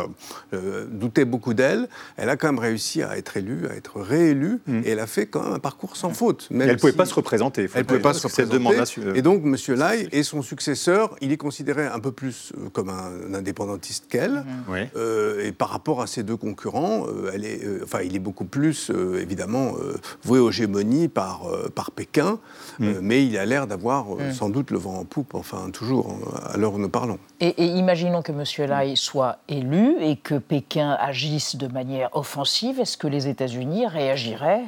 euh, 0.53 0.87
doutaient 0.91 1.25
beaucoup 1.25 1.55
d'elle, 1.55 1.89
elle 2.17 2.29
a 2.29 2.37
quand 2.37 2.49
même 2.49 2.59
réussi 2.59 3.03
à 3.03 3.17
être 3.17 3.37
élue, 3.37 3.67
à 3.69 3.75
être 3.75 4.01
réélue, 4.01 4.61
mm. 4.67 4.81
et 4.85 4.91
elle 4.91 5.01
a 5.01 5.07
fait 5.07 5.27
quand 5.27 5.43
même 5.43 5.55
un 5.55 5.59
parcours 5.59 5.97
sans 5.97 6.11
faute. 6.11 6.49
elle 6.51 6.59
ne 6.59 6.75
pouvait 6.75 6.93
pas 6.93 7.07
se 7.07 7.15
représenter. 7.15 7.69
Elle 7.75 7.83
ne 7.83 7.87
pouvait 7.87 8.01
pas 8.01 8.15
se 8.15 8.27
représenter. 8.27 9.19
Et 9.19 9.23
donc 9.23 9.43
M. 9.45 9.57
Lai 9.77 10.09
et 10.13 10.23
son 10.23 10.43
successeur, 10.43 11.17
il 11.21 11.33
est 11.33 11.37
considéré 11.37 11.87
un 11.87 12.01
peu 12.01 12.13
plus 12.13 12.53
comme 12.73 12.91
un, 12.91 13.35
indépendantiste 13.35 14.07
qu'elle, 14.09 14.45
mm-hmm. 14.69 15.41
et 15.41 15.53
par 15.53 15.71
rapport 15.71 16.03
à 16.03 16.07
ses 16.07 16.23
deux 16.23 16.37
concurrents, 16.37 17.07
elle 17.33 17.45
est, 17.45 17.63
enfin, 17.83 18.01
il 18.03 18.15
est 18.15 18.21
beaucoup 18.21 18.45
plus, 18.53 18.91
euh, 18.91 19.21
évidemment, 19.21 19.73
euh, 19.81 19.95
voué 20.23 20.39
aux 20.39 20.53
gémonies 20.53 21.09
par, 21.09 21.47
euh, 21.47 21.69
par 21.75 21.91
Pékin, 21.91 22.39
mm. 22.79 23.01
mais 23.01 23.27
il 23.27 23.37
a 23.39 23.47
l'air 23.47 23.67
d'avoir 23.67 24.11
mm. 24.11 24.33
sans 24.33 24.51
doute 24.51 24.71
le 24.71 24.79
vent 24.79 24.99
en 24.99 25.05
poupe, 25.05 25.35
enfin 25.35 25.71
toujours, 25.73 26.17
à 26.45 26.57
l'heure 26.57 26.75
où 26.75 26.79
nous 26.79 26.91
parlons. 26.91 27.19
Et, 27.45 27.65
imaginons 27.65 28.23
que 28.23 28.31
M. 28.31 28.69
Lai 28.69 28.95
soit 28.95 29.39
élu 29.49 29.97
et 30.01 30.15
que 30.15 30.37
Pékin 30.37 30.97
agisse 31.01 31.57
de 31.57 31.67
manière 31.67 32.09
offensive. 32.13 32.79
Est-ce 32.79 32.97
que 32.97 33.09
les 33.09 33.27
États-Unis 33.27 33.89
réagiraient 33.89 34.63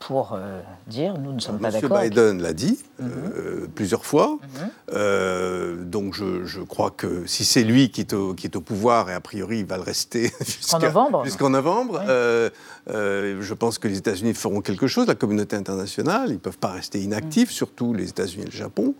pour 0.00 0.36
dire 0.88 1.18
nous 1.18 1.32
ne 1.32 1.38
sommes 1.38 1.60
pas 1.60 1.70
d'accord 1.70 2.00
M. 2.00 2.10
Biden 2.10 2.42
l'a 2.42 2.52
dit 2.52 2.80
mm-hmm. 3.00 3.68
plusieurs 3.76 4.04
fois. 4.04 4.38
Mm-hmm. 4.90 5.84
donc 5.84 6.14
je, 6.14 6.44
je, 6.44 6.60
crois 6.62 6.90
que 6.90 7.26
si 7.26 7.44
c'est 7.44 7.62
lui 7.62 7.90
qui 7.90 8.00
est, 8.00 8.12
au, 8.12 8.34
qui 8.34 8.48
est, 8.48 8.56
au, 8.56 8.60
pouvoir, 8.60 9.08
et 9.08 9.14
a 9.14 9.20
priori 9.20 9.60
il 9.60 9.66
va 9.66 9.76
le 9.76 9.84
rester 9.84 10.32
jusqu'en 10.44 10.80
novembre, 10.80 11.24
jusqu'en 11.24 11.50
novembre 11.50 12.02
je 12.88 13.54
pense 13.54 13.78
que 13.78 13.88
les 13.88 13.98
États-Unis 13.98 14.34
feront 14.34 14.60
quelque 14.60 14.86
chose, 14.86 15.06
la 15.06 15.14
communauté 15.14 15.56
internationale, 15.56 16.30
ils 16.30 16.34
ne 16.34 16.38
peuvent 16.38 16.58
pas 16.58 16.72
rester 16.72 17.00
inactifs, 17.00 17.50
mm. 17.50 17.52
surtout 17.52 17.94
les 17.94 18.08
États-Unis 18.08 18.42
et 18.42 18.50
le 18.50 18.56
Japon. 18.56 18.94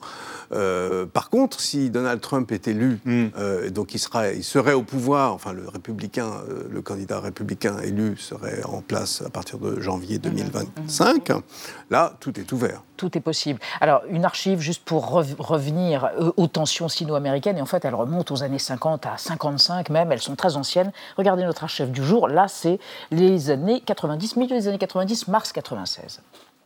Euh, 0.53 1.07
par 1.07 1.31
contre, 1.31 1.61
si 1.61 1.91
Donald 1.91 2.21
Trump 2.21 2.51
est 2.53 2.69
élu, 2.69 3.01
mm. 3.05 3.27
euh, 3.39 3.71
donc 3.71 3.95
il, 3.95 3.99
sera, 3.99 4.33
il 4.33 4.45
serait 4.45 4.73
au 4.73 4.83
pouvoir, 4.83 5.33
enfin 5.33 5.53
le 5.53 5.69
républicain, 5.69 6.31
euh, 6.49 6.65
le 6.71 6.83
candidat 6.83 7.21
républicain 7.21 7.79
élu 7.83 8.17
serait 8.17 8.63
en 8.65 8.81
place 8.81 9.23
à 9.25 9.31
partir 9.31 9.59
de 9.59 9.81
janvier 9.81 10.19
2025, 10.19 11.31
mm. 11.31 11.43
là, 11.91 12.15
tout 12.21 12.39
est 12.39 12.51
ouvert. 12.53 12.83
Tout 12.97 13.17
est 13.17 13.21
possible. 13.21 13.61
Alors, 13.81 14.03
une 14.09 14.25
archive, 14.25 14.61
juste 14.61 14.83
pour 14.85 15.11
revenir 15.11 16.11
aux 16.37 16.47
tensions 16.47 16.89
sino-américaines, 16.89 17.59
et 17.59 17.61
en 17.61 17.67
fait, 17.67 17.85
elle 17.85 17.95
remonte 17.95 18.31
aux 18.31 18.43
années 18.43 18.59
50 18.59 19.05
à 19.05 19.19
55 19.19 19.91
même, 19.91 20.13
elles 20.13 20.23
sont 20.23 20.35
très 20.35 20.57
anciennes. 20.57 20.93
Regardez 21.19 21.45
notre 21.45 21.65
archive 21.65 21.91
du 21.91 22.03
jour, 22.03 22.27
là, 22.29 22.49
c'est 22.49 22.79
les 23.11 23.51
années 23.51 23.83
90, 23.85 24.37
milieu 24.37 24.57
des 24.57 24.69
années 24.69 24.79
90, 24.79 25.29
mars 25.29 25.53
96. 25.53 26.21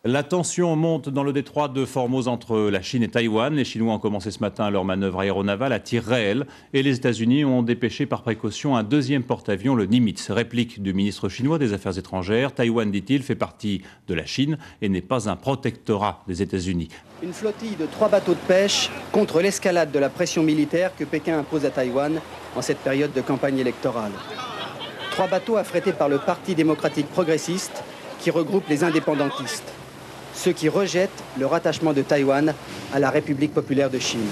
La 0.07 0.23
tension 0.23 0.77
monte 0.77 1.11
dans 1.11 1.23
le 1.23 1.35
détroit 1.35 1.69
de 1.69 1.85
Formose 1.85 2.27
entre 2.27 2.71
la 2.71 2.81
Chine 2.81 3.03
et 3.03 3.09
Taïwan. 3.09 3.55
Les 3.55 3.67
Chinois 3.67 3.93
ont 3.93 3.99
commencé 3.99 4.31
ce 4.31 4.39
matin 4.39 4.71
leur 4.71 4.83
manœuvre 4.83 5.21
aéronavale 5.21 5.75
à 5.75 5.79
tir 5.79 6.03
réel 6.03 6.47
et 6.73 6.83
les 6.83 6.97
États-Unis 6.97 7.45
ont 7.45 7.63
dépêché 7.63 8.07
par 8.07 8.23
précaution 8.23 8.77
un 8.77 8.83
deuxième 8.83 9.25
porte-avions, 9.25 9.75
le 9.75 9.85
Nimitz. 9.85 10.31
Réplique 10.31 10.83
du 10.83 10.95
ministre 10.95 11.29
chinois 11.29 11.59
des 11.59 11.75
Affaires 11.75 11.99
étrangères. 11.99 12.55
Taïwan, 12.55 12.91
dit-il, 12.91 13.23
fait 13.23 13.35
partie 13.35 13.83
de 14.09 14.15
la 14.15 14.25
Chine 14.25 14.57
et 14.81 14.89
n'est 14.89 15.03
pas 15.03 15.29
un 15.29 15.37
protectorat 15.37 16.25
des 16.27 16.41
États-Unis. 16.41 16.89
Une 17.23 17.35
flottille 17.35 17.77
de 17.77 17.85
trois 17.85 18.09
bateaux 18.09 18.33
de 18.33 18.39
pêche 18.49 18.89
contre 19.13 19.43
l'escalade 19.43 19.93
de 19.93 19.99
la 19.99 20.09
pression 20.09 20.43
militaire 20.43 20.97
que 20.97 21.05
Pékin 21.05 21.41
impose 21.41 21.67
à 21.67 21.71
Taïwan 21.71 22.21
en 22.57 22.63
cette 22.63 22.79
période 22.79 23.13
de 23.13 23.21
campagne 23.21 23.59
électorale. 23.59 24.13
Trois 25.11 25.29
bateaux 25.29 25.59
affrétés 25.59 25.93
par 25.93 26.09
le 26.09 26.17
Parti 26.17 26.55
démocratique 26.55 27.09
progressiste 27.09 27.85
qui 28.19 28.31
regroupe 28.31 28.67
les 28.71 28.83
indépendantistes 28.83 29.75
ceux 30.35 30.53
qui 30.53 30.69
rejettent 30.69 31.25
le 31.39 31.47
rattachement 31.47 31.93
de 31.93 32.03
Taïwan 32.03 32.55
à 32.93 32.99
la 32.99 33.11
République 33.11 33.55
populaire 33.55 33.91
de 33.91 33.99
Chine. 33.99 34.29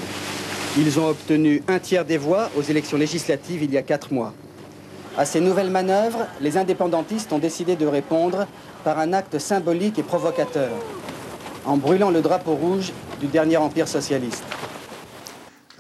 Ils 0.77 1.01
ont 1.01 1.09
obtenu 1.09 1.63
un 1.69 1.79
tiers 1.79 2.05
des 2.05 2.19
voix 2.19 2.51
aux 2.57 2.63
élections 2.63 2.99
législatives 2.99 3.63
il 3.63 3.73
y 3.73 3.79
a 3.79 3.83
quatre 3.83 4.13
mois. 4.13 4.33
À 5.17 5.25
ces 5.25 5.41
nouvelles 5.41 5.71
manœuvres, 5.71 6.27
les 6.41 6.57
indépendantistes 6.57 7.33
ont 7.33 7.39
décidé 7.39 7.75
de 7.75 7.87
répondre 7.87 8.47
par 8.85 8.99
un 9.01 9.13
acte 9.13 9.39
symbolique 9.39 9.99
et 9.99 10.05
provocateur, 10.05 10.71
en 11.65 11.77
brûlant 11.77 12.11
le 12.11 12.21
drapeau 12.21 12.55
rouge 12.55 12.93
du 13.21 13.27
dernier 13.27 13.57
empire 13.57 13.89
socialiste. 13.89 14.45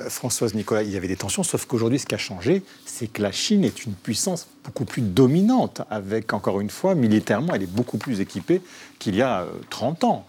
Euh, 0.01 0.11
Françoise 0.11 0.55
Nicolas, 0.55 0.83
il 0.83 0.91
y 0.91 0.97
avait 0.97 1.09
des 1.09 1.17
tensions, 1.17 1.43
sauf 1.43 1.67
qu'aujourd'hui, 1.67 1.99
ce 1.99 2.07
qui 2.07 2.15
a 2.15 2.19
changé, 2.19 2.63
c'est 2.85 3.07
que 3.07 3.23
la 3.23 3.33
Chine 3.33 3.65
est 3.65 3.85
une 3.85 3.95
puissance 3.95 4.49
beaucoup 4.65 4.85
plus 4.85 5.03
dominante, 5.03 5.83
avec, 5.91 6.33
encore 6.33 6.61
une 6.61 6.71
fois, 6.71 6.95
militairement, 6.95 7.55
elle 7.55 7.63
est 7.63 7.67
beaucoup 7.67 7.99
plus 7.99 8.21
équipée 8.21 8.61
qu'il 8.99 9.15
y 9.15 9.23
a 9.23 9.47
30 9.71 10.05
ans 10.05 10.27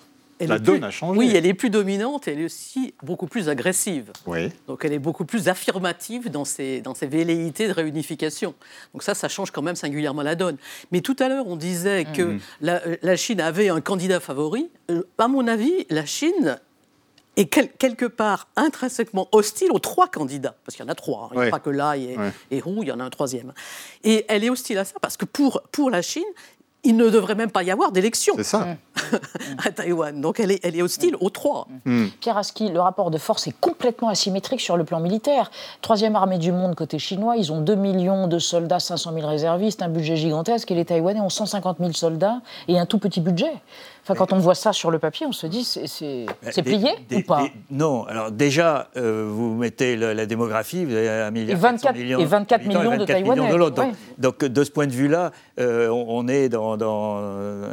la 0.47 0.59
donne 0.59 0.83
a 0.83 0.91
changé. 0.91 1.17
Oui, 1.17 1.31
elle 1.35 1.45
est 1.45 1.53
plus 1.53 1.69
dominante 1.69 2.27
et 2.27 2.31
elle 2.31 2.41
est 2.41 2.45
aussi 2.45 2.93
beaucoup 3.03 3.27
plus 3.27 3.49
agressive. 3.49 4.11
Oui. 4.25 4.51
Donc 4.67 4.85
elle 4.85 4.93
est 4.93 4.99
beaucoup 4.99 5.25
plus 5.25 5.47
affirmative 5.47 6.29
dans 6.29 6.45
ses, 6.45 6.81
dans 6.81 6.93
ses 6.93 7.07
velléités 7.07 7.67
de 7.67 7.73
réunification. 7.73 8.53
Donc 8.93 9.03
ça, 9.03 9.13
ça 9.13 9.27
change 9.27 9.51
quand 9.51 9.61
même 9.61 9.75
singulièrement 9.75 10.21
la 10.21 10.35
donne. 10.35 10.57
Mais 10.91 11.01
tout 11.01 11.15
à 11.19 11.27
l'heure, 11.27 11.47
on 11.47 11.55
disait 11.55 12.05
que 12.05 12.21
mm. 12.21 12.39
la, 12.61 13.15
Chine 13.15 13.41
avait 13.41 13.69
un 13.69 13.81
candidat 13.81 14.19
favori. 14.19 14.69
Euh, 14.89 15.03
à 15.17 15.27
mon 15.27 15.47
avis, 15.47 15.85
la 15.89 16.05
Chine 16.05 16.59
est 17.35 17.45
quelque 17.45 18.05
part 18.05 18.47
intrinsèquement 18.55 19.27
hostile 19.31 19.71
aux 19.71 19.79
trois 19.79 20.07
candidats, 20.07 20.55
parce 20.65 20.75
qu'il 20.75 20.85
y 20.85 20.87
en 20.87 20.91
a 20.91 20.95
trois, 20.95 21.25
hein. 21.25 21.35
il 21.35 21.41
n'y 21.41 21.47
a 21.47 21.51
pas 21.51 21.59
que 21.59 21.69
là 21.69 21.95
et, 21.95 22.17
et 22.51 22.59
Roux, 22.59 22.79
il 22.81 22.89
y 22.89 22.91
en 22.91 22.99
a 22.99 23.03
un 23.03 23.09
troisième. 23.09 23.53
Et 24.03 24.25
elle 24.27 24.43
est 24.43 24.49
hostile 24.49 24.77
à 24.77 24.85
ça 24.85 24.95
parce 25.01 25.15
que 25.15 25.25
pour, 25.25 25.61
pour 25.71 25.89
la 25.89 26.01
Chine, 26.01 26.23
il 26.83 26.95
ne 26.95 27.09
devrait 27.09 27.35
même 27.35 27.51
pas 27.51 27.63
y 27.63 27.71
avoir 27.71 27.91
d'élection 27.91 28.35
à 29.65 29.71
Taïwan. 29.71 30.21
Donc 30.21 30.39
elle 30.39 30.51
est, 30.51 30.59
elle 30.63 30.75
est 30.75 30.81
hostile 30.81 31.15
aux 31.19 31.29
trois. 31.29 31.67
Mm. 31.85 32.07
Pierre 32.21 32.37
Aski, 32.37 32.69
le 32.69 32.79
rapport 32.79 33.11
de 33.11 33.17
force 33.17 33.47
est 33.47 33.59
complètement 33.59 34.07
asymétrique 34.07 34.61
sur 34.61 34.77
le 34.77 34.85
plan 34.85 34.99
militaire. 34.99 35.51
Troisième 35.81 36.15
armée 36.15 36.37
du 36.37 36.51
monde 36.51 36.75
côté 36.75 36.97
chinois, 36.97 37.35
ils 37.35 37.51
ont 37.51 37.61
2 37.61 37.75
millions 37.75 38.27
de 38.27 38.39
soldats, 38.39 38.79
500 38.79 39.13
000 39.13 39.27
réservistes, 39.27 39.81
un 39.81 39.89
budget 39.89 40.15
gigantesque, 40.15 40.71
et 40.71 40.75
les 40.75 40.85
Taïwanais 40.85 41.19
ont 41.19 41.29
150 41.29 41.77
000 41.79 41.91
soldats 41.93 42.41
et 42.67 42.79
un 42.79 42.85
tout 42.85 42.99
petit 42.99 43.19
budget 43.19 43.53
quand 44.15 44.33
on 44.33 44.39
voit 44.39 44.55
ça 44.55 44.73
sur 44.73 44.91
le 44.91 44.99
papier, 44.99 45.25
on 45.25 45.31
se 45.31 45.47
dit 45.47 45.63
c'est 45.63 46.25
bah, 46.43 46.51
plié 46.63 46.91
ou 47.11 47.21
pas 47.21 47.47
Non. 47.71 48.05
Alors 48.05 48.31
déjà, 48.31 48.89
euh, 48.97 49.27
vous 49.29 49.55
mettez 49.55 49.95
la 49.95 50.25
démographie, 50.25 50.85
vous 50.85 50.93
avez 50.93 51.09
un 51.09 51.31
milliard 51.31 51.57
et 51.57 51.61
24, 51.61 51.95
millions, 51.95 52.19
et 52.19 52.25
24 52.25 52.65
millions, 52.65 52.97
de 52.97 53.05
Taïwanais. 53.05 53.93
donc, 54.17 54.43
de 54.43 54.63
ce 54.63 54.71
point 54.71 54.87
de 54.87 54.91
vue-là, 54.91 55.31
euh, 55.59 55.89
on, 55.89 56.27
est 56.27 56.49
dans, 56.49 56.77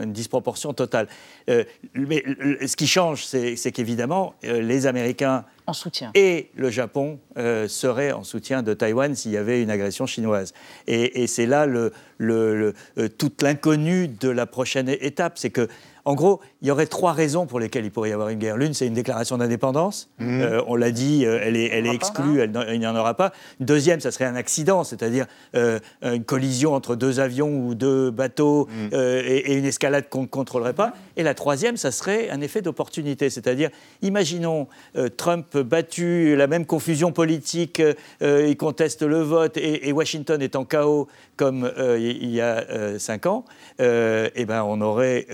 une 0.02 0.12
disproportion 0.12 0.73
totale. 0.73 1.09
Euh, 1.49 1.64
mais 1.95 2.23
ce 2.66 2.76
qui 2.76 2.87
change, 2.87 3.25
c'est 3.25 3.73
qu'évidemment, 3.73 4.35
les 4.43 4.87
Américains 4.87 5.45
en 5.69 5.73
soutien. 5.73 6.12
Et 6.14 6.50
le 6.55 6.71
Japon 6.71 7.19
serait 7.37 8.12
en 8.12 8.23
soutien 8.23 8.62
de 8.62 8.73
Taïwan 8.73 9.14
s'il 9.14 9.33
y 9.33 9.37
avait 9.37 9.62
une 9.62 9.71
agression 9.71 10.07
chinoise. 10.07 10.55
Et, 10.87 11.26
c'est 11.26 11.47
là 11.47 11.66
le, 11.66 11.93
le, 12.19 12.75
toute 13.09 13.43
l'inconnu 13.43 14.09
de 14.09 14.28
la 14.28 14.47
prochaine 14.47 14.88
étape. 14.88 15.38
C'est 15.38 15.50
que 15.50 15.69
en 16.07 16.15
gros, 16.15 16.41
il 16.63 16.69
y 16.69 16.71
aurait 16.71 16.87
trois 16.87 17.13
raisons 17.13 17.47
pour 17.47 17.59
lesquelles 17.59 17.85
il 17.85 17.91
pourrait 17.91 18.11
y 18.11 18.13
avoir 18.13 18.29
une 18.29 18.39
guerre. 18.39 18.57
L'une, 18.57 18.75
c'est 18.75 18.87
une 18.87 18.95
déclaration 18.95 19.39
d'indépendance. 19.39 20.09
Mhm. 20.21 20.41
Euh, 20.41 20.63
on 20.69 20.77
l'a 20.77 20.93
dit, 20.93 21.27
euh, 21.27 21.41
elle 21.43 21.57
est, 21.57 21.67
elle 21.67 21.85
est 21.85 21.95
exclue, 21.95 22.43
hein. 22.43 22.65
il 22.73 22.79
n'y 22.79 22.87
en 22.87 22.95
aura 22.95 23.15
pas. 23.15 23.33
Une 23.59 23.67
deuxième, 23.67 23.99
ça 23.99 24.13
serait 24.13 24.25
un 24.25 24.37
accident, 24.37 24.85
c'est-à-dire 24.85 25.27
euh, 25.57 25.81
une 26.03 26.23
collision 26.23 26.75
entre 26.75 26.95
deux 26.95 27.19
avions 27.19 27.49
ou 27.49 27.75
deux 27.75 28.13
bateaux 28.13 28.69
mhm. 28.69 28.91
et, 28.93 29.55
une 29.55 29.65
escalade 29.65 30.09
qu'on 30.09 30.23
ne 30.23 30.27
contrôlerait 30.27 30.75
pas. 30.75 30.93
Et 31.17 31.25
la 31.25 31.35
troisième, 31.35 31.77
ça 31.77 31.91
serait 31.91 32.31
un 32.31 32.41
effet 32.41 32.63
d'opportunité, 32.63 33.29
c'est-à-dire, 33.29 33.71
imaginons 34.03 34.69
Trump 35.17 35.57
battu, 35.57 36.37
la 36.37 36.47
même 36.47 36.67
confusion 36.67 37.11
politique, 37.11 37.83
il 38.21 38.57
conteste 38.57 39.03
le 39.03 39.23
vote 39.23 39.57
et, 39.57 39.93
Washington 39.93 40.43
est 40.43 40.57
en 40.57 40.65
chaos 40.65 41.09
comme 41.37 41.71
il 41.79 42.31
y 42.31 42.41
a 42.41 42.99
cinq 42.99 43.25
ans, 43.25 43.45
et 43.79 44.31
eh 44.35 44.45
ben 44.45 44.63
on 44.63 44.81
aurait 44.83 45.27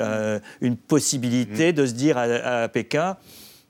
une 0.63 0.77
possibilité 0.77 1.73
mm. 1.73 1.77
de 1.77 1.87
se 1.87 1.93
dire 1.93 2.17
à, 2.17 2.69
Pékin, 2.69 3.17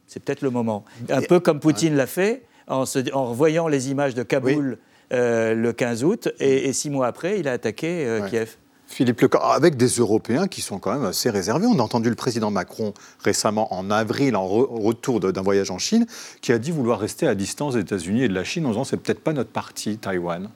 c'est 0.06 0.20
peut-être 0.20 0.42
le 0.42 0.50
moment. 0.50 0.84
Un 1.08 1.22
peu 1.22 1.40
comme 1.40 1.58
Poutine 1.58 1.96
l'a 1.96 2.06
fait 2.06 2.44
en, 2.68 2.86
se, 2.86 3.12
en, 3.12 3.32
voyant 3.32 3.66
les 3.66 3.90
images 3.90 4.14
de 4.14 4.22
Kaboul 4.22 4.78
euh, 5.12 5.54
le 5.54 5.72
15 5.72 6.04
août, 6.04 6.28
et, 6.38 6.72
six 6.72 6.90
mois 6.90 7.06
après, 7.06 7.40
il 7.40 7.48
a 7.48 7.52
attaqué 7.52 8.06
euh, 8.06 8.28
Kiev. 8.28 8.56
Philippe 8.86 9.22
Lecor, 9.22 9.52
avec 9.52 9.76
des 9.76 9.88
Européens 9.88 10.48
qui 10.48 10.60
sont 10.60 10.78
quand 10.78 10.92
même 10.92 11.04
assez 11.06 11.30
réservés. 11.30 11.66
On 11.66 11.78
a 11.78 11.82
entendu 11.82 12.10
le 12.10 12.14
président 12.14 12.50
Macron 12.50 12.92
récemment, 13.24 13.72
en 13.72 13.90
avril, 13.90 14.36
en 14.36 14.46
retour 14.46 15.18
d'un 15.18 15.40
voyage 15.40 15.70
en 15.70 15.78
Chine, 15.78 16.06
qui 16.42 16.52
a 16.52 16.58
dit 16.58 16.70
vouloir 16.70 17.00
rester 17.00 17.26
à 17.26 17.34
distance 17.34 17.74
des 17.74 17.80
États-Unis 17.80 18.24
et 18.24 18.28
de 18.28 18.34
la 18.34 18.44
Chine 18.44 18.66
en 18.66 18.70
disant 18.70 18.84
c'est 18.84 18.98
peut-être 18.98 19.20
pas 19.20 19.32
notre 19.32 19.50
parti, 19.50 19.96
Taïwan. 19.96 20.50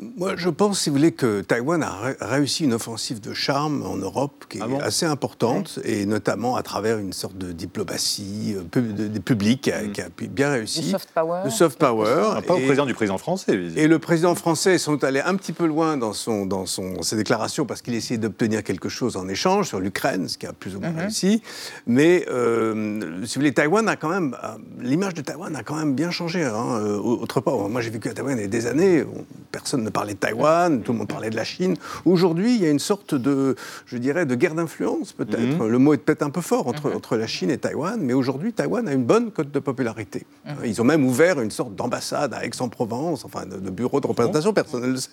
Moi, 0.00 0.34
je 0.36 0.48
pense, 0.48 0.80
si 0.80 0.90
vous 0.90 0.96
voulez, 0.96 1.10
que 1.10 1.40
Taïwan 1.40 1.82
a 1.82 2.14
réussi 2.20 2.62
une 2.62 2.72
offensive 2.72 3.20
de 3.20 3.34
charme 3.34 3.82
en 3.82 3.96
Europe 3.96 4.44
qui 4.48 4.58
est 4.58 4.62
ah 4.62 4.84
assez 4.84 5.06
importante, 5.06 5.80
et 5.82 6.06
notamment 6.06 6.54
à 6.54 6.62
travers 6.62 6.98
une 6.98 7.12
sorte 7.12 7.36
de 7.36 7.50
diplomatie 7.50 8.54
euh, 8.56 9.18
publique 9.18 9.68
mm. 9.68 9.90
qui 9.90 10.00
a 10.00 10.08
bien 10.30 10.50
réussi. 10.50 10.82
Le 10.82 10.90
soft 10.90 11.10
power. 11.12 11.40
Le 11.44 11.50
soft 11.50 11.78
power. 11.80 12.32
Ah, 12.36 12.42
pas 12.42 12.54
au 12.54 12.58
président 12.58 12.86
du 12.86 12.94
président 12.94 13.18
français. 13.18 13.60
Et 13.74 13.88
le 13.88 13.98
président 13.98 14.36
français 14.36 14.78
sont 14.78 15.02
allés 15.02 15.20
un 15.20 15.34
petit 15.34 15.52
peu 15.52 15.66
loin 15.66 15.96
dans, 15.96 16.12
son, 16.12 16.46
dans 16.46 16.64
son, 16.64 17.02
ses 17.02 17.16
déclarations 17.16 17.66
parce 17.66 17.82
qu'il 17.82 17.94
essayait 17.94 18.18
d'obtenir 18.18 18.62
quelque 18.62 18.88
chose 18.88 19.16
en 19.16 19.26
échange 19.28 19.66
sur 19.66 19.80
l'Ukraine, 19.80 20.28
ce 20.28 20.38
qui 20.38 20.46
a 20.46 20.52
plus 20.52 20.76
ou 20.76 20.80
moins 20.80 20.90
mm-hmm. 20.90 21.00
réussi. 21.00 21.42
Mais, 21.88 22.24
euh, 22.30 23.26
si 23.26 23.34
vous 23.34 23.40
voulez, 23.40 23.52
Taïwan 23.52 23.88
a 23.88 23.96
quand 23.96 24.10
même. 24.10 24.36
Euh, 24.44 24.58
l'image 24.80 25.14
de 25.14 25.22
Taïwan 25.22 25.56
a 25.56 25.64
quand 25.64 25.76
même 25.76 25.96
bien 25.96 26.12
changé. 26.12 26.44
Hein, 26.44 26.82
autre 27.02 27.40
part, 27.40 27.56
moi 27.68 27.80
j'ai 27.80 27.90
vécu 27.90 28.08
à 28.08 28.12
Taïwan 28.12 28.38
il 28.38 28.42
y 28.42 28.44
a 28.44 28.48
des 28.48 28.66
années, 28.66 29.04
personne 29.50 29.82
ne 29.82 29.87
parlait 29.90 30.14
de 30.14 30.18
Taïwan, 30.18 30.82
tout 30.82 30.92
le 30.92 30.98
monde 30.98 31.08
parlait 31.08 31.30
de 31.30 31.36
la 31.36 31.44
Chine. 31.44 31.76
Aujourd'hui, 32.04 32.54
il 32.54 32.62
y 32.62 32.66
a 32.66 32.70
une 32.70 32.78
sorte 32.78 33.14
de, 33.14 33.56
je 33.86 33.98
dirais, 33.98 34.26
de 34.26 34.34
guerre 34.34 34.54
d'influence, 34.54 35.12
peut-être. 35.12 35.58
Mhm. 35.58 35.68
Le 35.68 35.78
mot 35.78 35.94
est 35.94 35.98
peut-être 35.98 36.22
un 36.22 36.30
peu 36.30 36.40
fort 36.40 36.66
entre, 36.66 36.88
mhm. 36.88 36.96
entre 36.96 37.16
la 37.16 37.26
Chine 37.26 37.50
et 37.50 37.58
Taïwan, 37.58 38.00
mais 38.00 38.12
aujourd'hui, 38.12 38.52
Taïwan 38.52 38.86
a 38.88 38.92
une 38.92 39.04
bonne 39.04 39.30
cote 39.30 39.50
de 39.50 39.58
popularité. 39.58 40.26
Mhm. 40.46 40.54
Ils 40.64 40.80
ont 40.80 40.84
même 40.84 41.04
ouvert 41.04 41.40
une 41.40 41.50
sorte 41.50 41.74
d'ambassade 41.74 42.34
à 42.34 42.44
Aix-en-Provence, 42.44 43.24
enfin, 43.24 43.46
de, 43.46 43.70
bureau 43.70 44.00
de 44.00 44.06
représentation, 44.06 44.52
personne 44.52 44.82
ne 44.82 44.92
le 44.92 44.96
sait. 44.96 45.10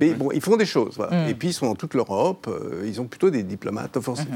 Mais 0.00 0.14
bon, 0.14 0.30
ils 0.32 0.40
font 0.40 0.56
des 0.56 0.66
choses. 0.66 0.98
Et 1.28 1.34
puis, 1.34 1.48
ils 1.48 1.54
sont 1.54 1.66
dans 1.66 1.74
toute 1.74 1.94
l'Europe, 1.94 2.46
euh, 2.48 2.84
ils 2.86 3.00
ont 3.00 3.06
plutôt 3.06 3.30
des 3.30 3.42
diplomates 3.42 3.96
offensifs. 3.96 4.26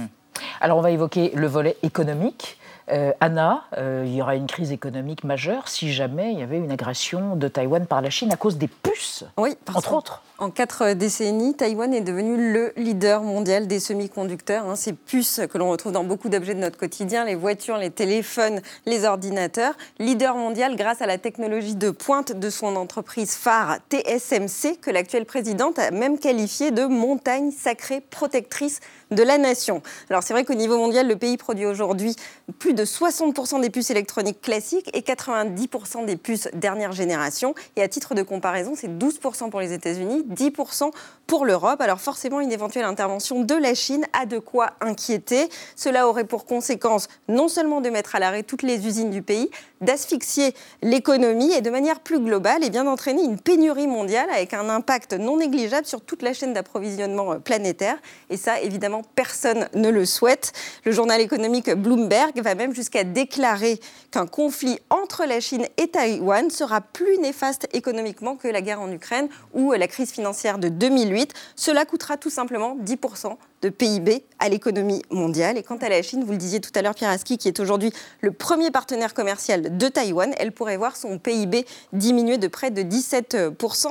Alors, 0.60 0.78
on 0.78 0.82
va 0.82 0.90
évoquer 0.90 1.32
le 1.34 1.46
volet 1.46 1.76
économique. 1.82 2.58
Euh, 2.90 3.12
Anna, 3.20 3.64
euh, 3.76 4.04
il 4.06 4.14
y 4.14 4.22
aura 4.22 4.36
une 4.36 4.46
crise 4.46 4.70
économique 4.70 5.24
majeure 5.24 5.68
si 5.68 5.92
jamais 5.92 6.32
il 6.32 6.38
y 6.38 6.42
avait 6.42 6.58
une 6.58 6.70
agression 6.70 7.34
de 7.34 7.48
Taïwan 7.48 7.84
par 7.86 8.00
la 8.00 8.10
Chine 8.10 8.32
à 8.32 8.36
cause 8.36 8.58
des 8.58 8.68
puces, 8.68 9.24
oui, 9.38 9.56
entre 9.74 9.94
autres. 9.94 10.22
En 10.38 10.50
quatre 10.50 10.92
décennies, 10.92 11.54
Taïwan 11.54 11.94
est 11.94 12.02
devenu 12.02 12.52
le 12.52 12.74
leader 12.76 13.22
mondial 13.22 13.66
des 13.66 13.80
semi-conducteurs. 13.80 14.68
Hein. 14.68 14.76
ces 14.76 14.92
puces 14.92 15.40
que 15.50 15.56
l'on 15.56 15.70
retrouve 15.70 15.92
dans 15.92 16.04
beaucoup 16.04 16.28
d'objets 16.28 16.54
de 16.54 16.60
notre 16.60 16.76
quotidien, 16.76 17.24
les 17.24 17.34
voitures, 17.34 17.78
les 17.78 17.90
téléphones, 17.90 18.60
les 18.84 19.06
ordinateurs. 19.06 19.72
Leader 19.98 20.36
mondial 20.36 20.76
grâce 20.76 21.00
à 21.00 21.06
la 21.06 21.16
technologie 21.16 21.74
de 21.74 21.90
pointe 21.90 22.32
de 22.38 22.50
son 22.50 22.76
entreprise 22.76 23.34
phare 23.34 23.78
TSMC, 23.88 24.76
que 24.80 24.90
l'actuelle 24.90 25.24
présidente 25.24 25.78
a 25.78 25.90
même 25.90 26.18
qualifié 26.18 26.70
de 26.70 26.84
montagne 26.84 27.50
sacrée 27.50 28.02
protectrice 28.02 28.80
de 29.10 29.22
la 29.22 29.38
nation. 29.38 29.82
Alors 30.10 30.22
c'est 30.22 30.34
vrai 30.34 30.44
qu'au 30.44 30.54
niveau 30.54 30.76
mondial, 30.76 31.08
le 31.08 31.16
pays 31.16 31.38
produit 31.38 31.64
aujourd'hui 31.64 32.14
plus 32.58 32.74
de 32.76 32.84
60% 32.84 33.60
des 33.60 33.70
puces 33.70 33.90
électroniques 33.90 34.40
classiques 34.40 34.90
et 34.94 35.00
90% 35.00 36.04
des 36.04 36.16
puces 36.16 36.48
dernière 36.54 36.92
génération. 36.92 37.54
Et 37.74 37.82
à 37.82 37.88
titre 37.88 38.14
de 38.14 38.22
comparaison, 38.22 38.74
c'est 38.76 38.88
12% 38.88 39.50
pour 39.50 39.60
les 39.60 39.72
États-Unis, 39.72 40.24
10% 40.30 40.92
pour 41.26 41.44
l'Europe. 41.44 41.80
Alors 41.80 42.00
forcément, 42.00 42.40
une 42.40 42.52
éventuelle 42.52 42.84
intervention 42.84 43.42
de 43.42 43.54
la 43.54 43.74
Chine 43.74 44.04
a 44.12 44.26
de 44.26 44.38
quoi 44.38 44.72
inquiéter. 44.80 45.48
Cela 45.74 46.06
aurait 46.06 46.24
pour 46.24 46.44
conséquence 46.44 47.08
non 47.28 47.48
seulement 47.48 47.80
de 47.80 47.90
mettre 47.90 48.14
à 48.14 48.20
l'arrêt 48.20 48.42
toutes 48.42 48.62
les 48.62 48.86
usines 48.86 49.10
du 49.10 49.22
pays, 49.22 49.50
d'asphyxier 49.80 50.54
l'économie 50.82 51.52
et 51.52 51.60
de 51.60 51.70
manière 51.70 52.00
plus 52.00 52.20
globale, 52.20 52.64
et 52.64 52.70
bien 52.70 52.84
d'entraîner 52.84 53.22
une 53.22 53.38
pénurie 53.38 53.86
mondiale 53.86 54.28
avec 54.30 54.54
un 54.54 54.68
impact 54.68 55.14
non 55.14 55.38
négligeable 55.38 55.86
sur 55.86 56.00
toute 56.00 56.22
la 56.22 56.32
chaîne 56.32 56.52
d'approvisionnement 56.52 57.32
euh, 57.32 57.38
planétaire. 57.38 57.96
Et 58.30 58.36
ça, 58.36 58.60
évidemment, 58.60 59.02
personne 59.14 59.68
ne 59.74 59.88
le 59.88 60.04
souhaite. 60.04 60.52
Le 60.84 60.92
journal 60.92 61.20
économique 61.20 61.70
Bloomberg 61.70 62.40
va 62.40 62.54
même 62.54 62.65
jusqu'à 62.74 63.04
déclarer 63.04 63.80
qu'un 64.10 64.26
conflit 64.26 64.78
entre 64.90 65.24
la 65.24 65.40
Chine 65.40 65.66
et 65.76 65.88
Taïwan 65.88 66.50
sera 66.50 66.80
plus 66.80 67.18
néfaste 67.18 67.68
économiquement 67.72 68.36
que 68.36 68.48
la 68.48 68.62
guerre 68.62 68.80
en 68.80 68.90
Ukraine 68.90 69.28
ou 69.54 69.72
la 69.72 69.88
crise 69.88 70.12
financière 70.12 70.58
de 70.58 70.68
2008. 70.68 71.32
Cela 71.54 71.84
coûtera 71.84 72.16
tout 72.16 72.30
simplement 72.30 72.76
10% 72.76 73.36
de 73.62 73.68
PIB 73.68 74.24
à 74.38 74.48
l'économie 74.48 75.02
mondiale. 75.10 75.56
Et 75.58 75.62
quant 75.62 75.76
à 75.76 75.88
la 75.88 76.02
Chine, 76.02 76.24
vous 76.24 76.32
le 76.32 76.38
disiez 76.38 76.60
tout 76.60 76.70
à 76.74 76.82
l'heure, 76.82 76.94
Pierre 76.94 77.10
Aski, 77.10 77.38
qui 77.38 77.48
est 77.48 77.58
aujourd'hui 77.60 77.92
le 78.20 78.32
premier 78.32 78.70
partenaire 78.70 79.14
commercial 79.14 79.76
de 79.76 79.88
Taïwan, 79.88 80.32
elle 80.38 80.52
pourrait 80.52 80.76
voir 80.76 80.96
son 80.96 81.18
PIB 81.18 81.64
diminuer 81.92 82.38
de 82.38 82.48
près 82.48 82.70
de 82.70 82.82
17%. 82.82 83.86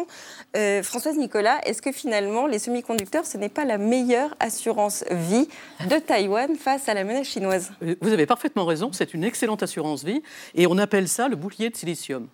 Euh, 0.55 0.83
Françoise 0.83 1.17
Nicolas, 1.17 1.59
est-ce 1.65 1.81
que 1.81 1.91
finalement 1.91 2.47
les 2.47 2.59
semi-conducteurs, 2.59 3.25
ce 3.25 3.37
n'est 3.37 3.49
pas 3.49 3.65
la 3.65 3.77
meilleure 3.77 4.35
assurance 4.39 5.03
vie 5.11 5.47
de 5.89 5.97
Taïwan 5.97 6.55
face 6.55 6.87
à 6.87 6.93
la 6.93 7.03
menace 7.03 7.27
chinoise? 7.27 7.71
Euh, 7.83 7.95
Vous 8.01 8.13
avez 8.13 8.25
parfaitement 8.25 8.65
raison, 8.65 8.91
c'est 8.93 9.13
une 9.13 9.23
excellente 9.23 9.63
assurance 9.63 10.03
vie 10.03 10.21
et 10.53 10.67
on 10.67 10.77
appelle 10.77 11.07
ça 11.07 11.27
le 11.27 11.35
bouclier 11.35 11.69
de 11.69 11.75
silicium. 11.75 12.27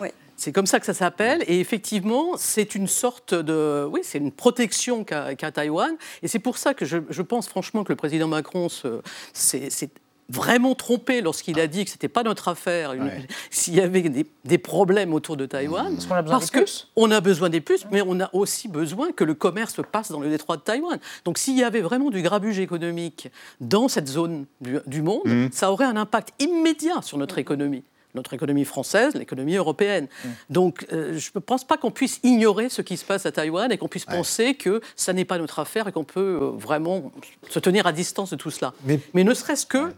oui. 0.00 0.08
C'est 0.42 0.50
comme 0.50 0.66
ça 0.66 0.80
que 0.80 0.86
ça 0.86 0.94
s'appelle. 0.94 1.44
Et 1.46 1.60
effectivement, 1.60 2.32
c'est 2.36 2.74
une 2.74 2.88
sorte 2.88 3.32
de. 3.32 3.86
Oui, 3.88 4.00
c'est 4.02 4.18
une 4.18 4.32
protection 4.32 5.04
qu'a 5.04 5.34
Taïwan. 5.36 5.94
Et 6.22 6.26
c'est 6.26 6.40
pour 6.40 6.58
ça 6.58 6.74
que 6.74 6.84
je, 6.84 7.22
pense 7.22 7.46
franchement 7.46 7.84
que 7.84 7.92
le 7.92 7.96
président 7.96 8.26
Macron 8.26 8.66
c'est 9.32 9.90
vraiment 10.28 10.74
trompé 10.74 11.20
lorsqu'il 11.20 11.60
a 11.60 11.68
dit 11.68 11.84
que 11.84 11.90
ce 11.90 11.94
n'était 11.94 12.08
pas 12.08 12.24
notre 12.24 12.48
affaire, 12.48 12.92
s'il 13.50 13.74
y 13.74 13.80
avait 13.80 14.02
des, 14.44 14.58
problèmes 14.58 15.14
autour 15.14 15.36
de 15.36 15.46
Taïwan. 15.46 15.96
Parce 16.08 16.50
qu'on 16.50 17.10
a 17.12 17.20
besoin 17.20 17.48
des 17.48 17.60
puces, 17.60 17.86
mais 17.92 18.02
on 18.04 18.18
a 18.18 18.28
aussi 18.32 18.66
besoin 18.66 19.12
que 19.12 19.22
le 19.22 19.34
commerce 19.34 19.80
passe 19.92 20.10
dans 20.10 20.18
le 20.18 20.28
détroit 20.28 20.56
de 20.56 20.62
Taïwan. 20.62 20.98
Donc 21.24 21.38
s'il 21.38 21.56
y 21.56 21.62
avait 21.62 21.82
vraiment 21.82 22.10
du 22.10 22.20
grabuge 22.20 22.58
économique 22.58 23.30
dans 23.60 23.86
cette 23.86 24.08
zone 24.08 24.46
du, 24.60 25.02
monde, 25.02 25.22
mmh. 25.24 25.48
ça 25.52 25.70
aurait 25.70 25.84
un 25.84 25.96
impact 25.96 26.30
immédiat 26.42 27.00
sur 27.02 27.16
notre 27.16 27.38
économie 27.38 27.84
notre 28.14 28.34
économie 28.34 28.64
française, 28.64 29.14
l'économie 29.14 29.54
européenne. 29.54 30.06
Mmh. 30.06 30.28
Donc 30.50 30.86
euh, 30.92 31.18
je 31.18 31.30
ne 31.34 31.40
pense 31.40 31.64
pas 31.64 31.76
qu'on 31.76 31.90
puisse 31.90 32.20
ignorer 32.22 32.68
ce 32.68 32.82
qui 32.82 32.96
se 32.96 33.04
passe 33.04 33.26
à 33.26 33.32
Taïwan 33.32 33.72
et 33.72 33.78
qu'on 33.78 33.88
puisse 33.88 34.04
penser 34.04 34.54
que 34.54 34.80
ça 34.96 35.12
n'est 35.12 35.24
pas 35.24 35.38
notre 35.38 35.58
affaire 35.58 35.88
et 35.88 35.92
qu'on 35.92 36.04
peut 36.04 36.38
euh, 36.40 36.50
vraiment 36.50 37.12
se 37.48 37.58
tenir 37.58 37.86
à 37.86 37.92
distance 37.92 38.30
de 38.30 38.36
tout 38.36 38.50
cela. 38.50 38.74
Mais, 38.84 39.24
ne 39.24 39.34
serait-ce 39.34 39.66
que 39.66 39.92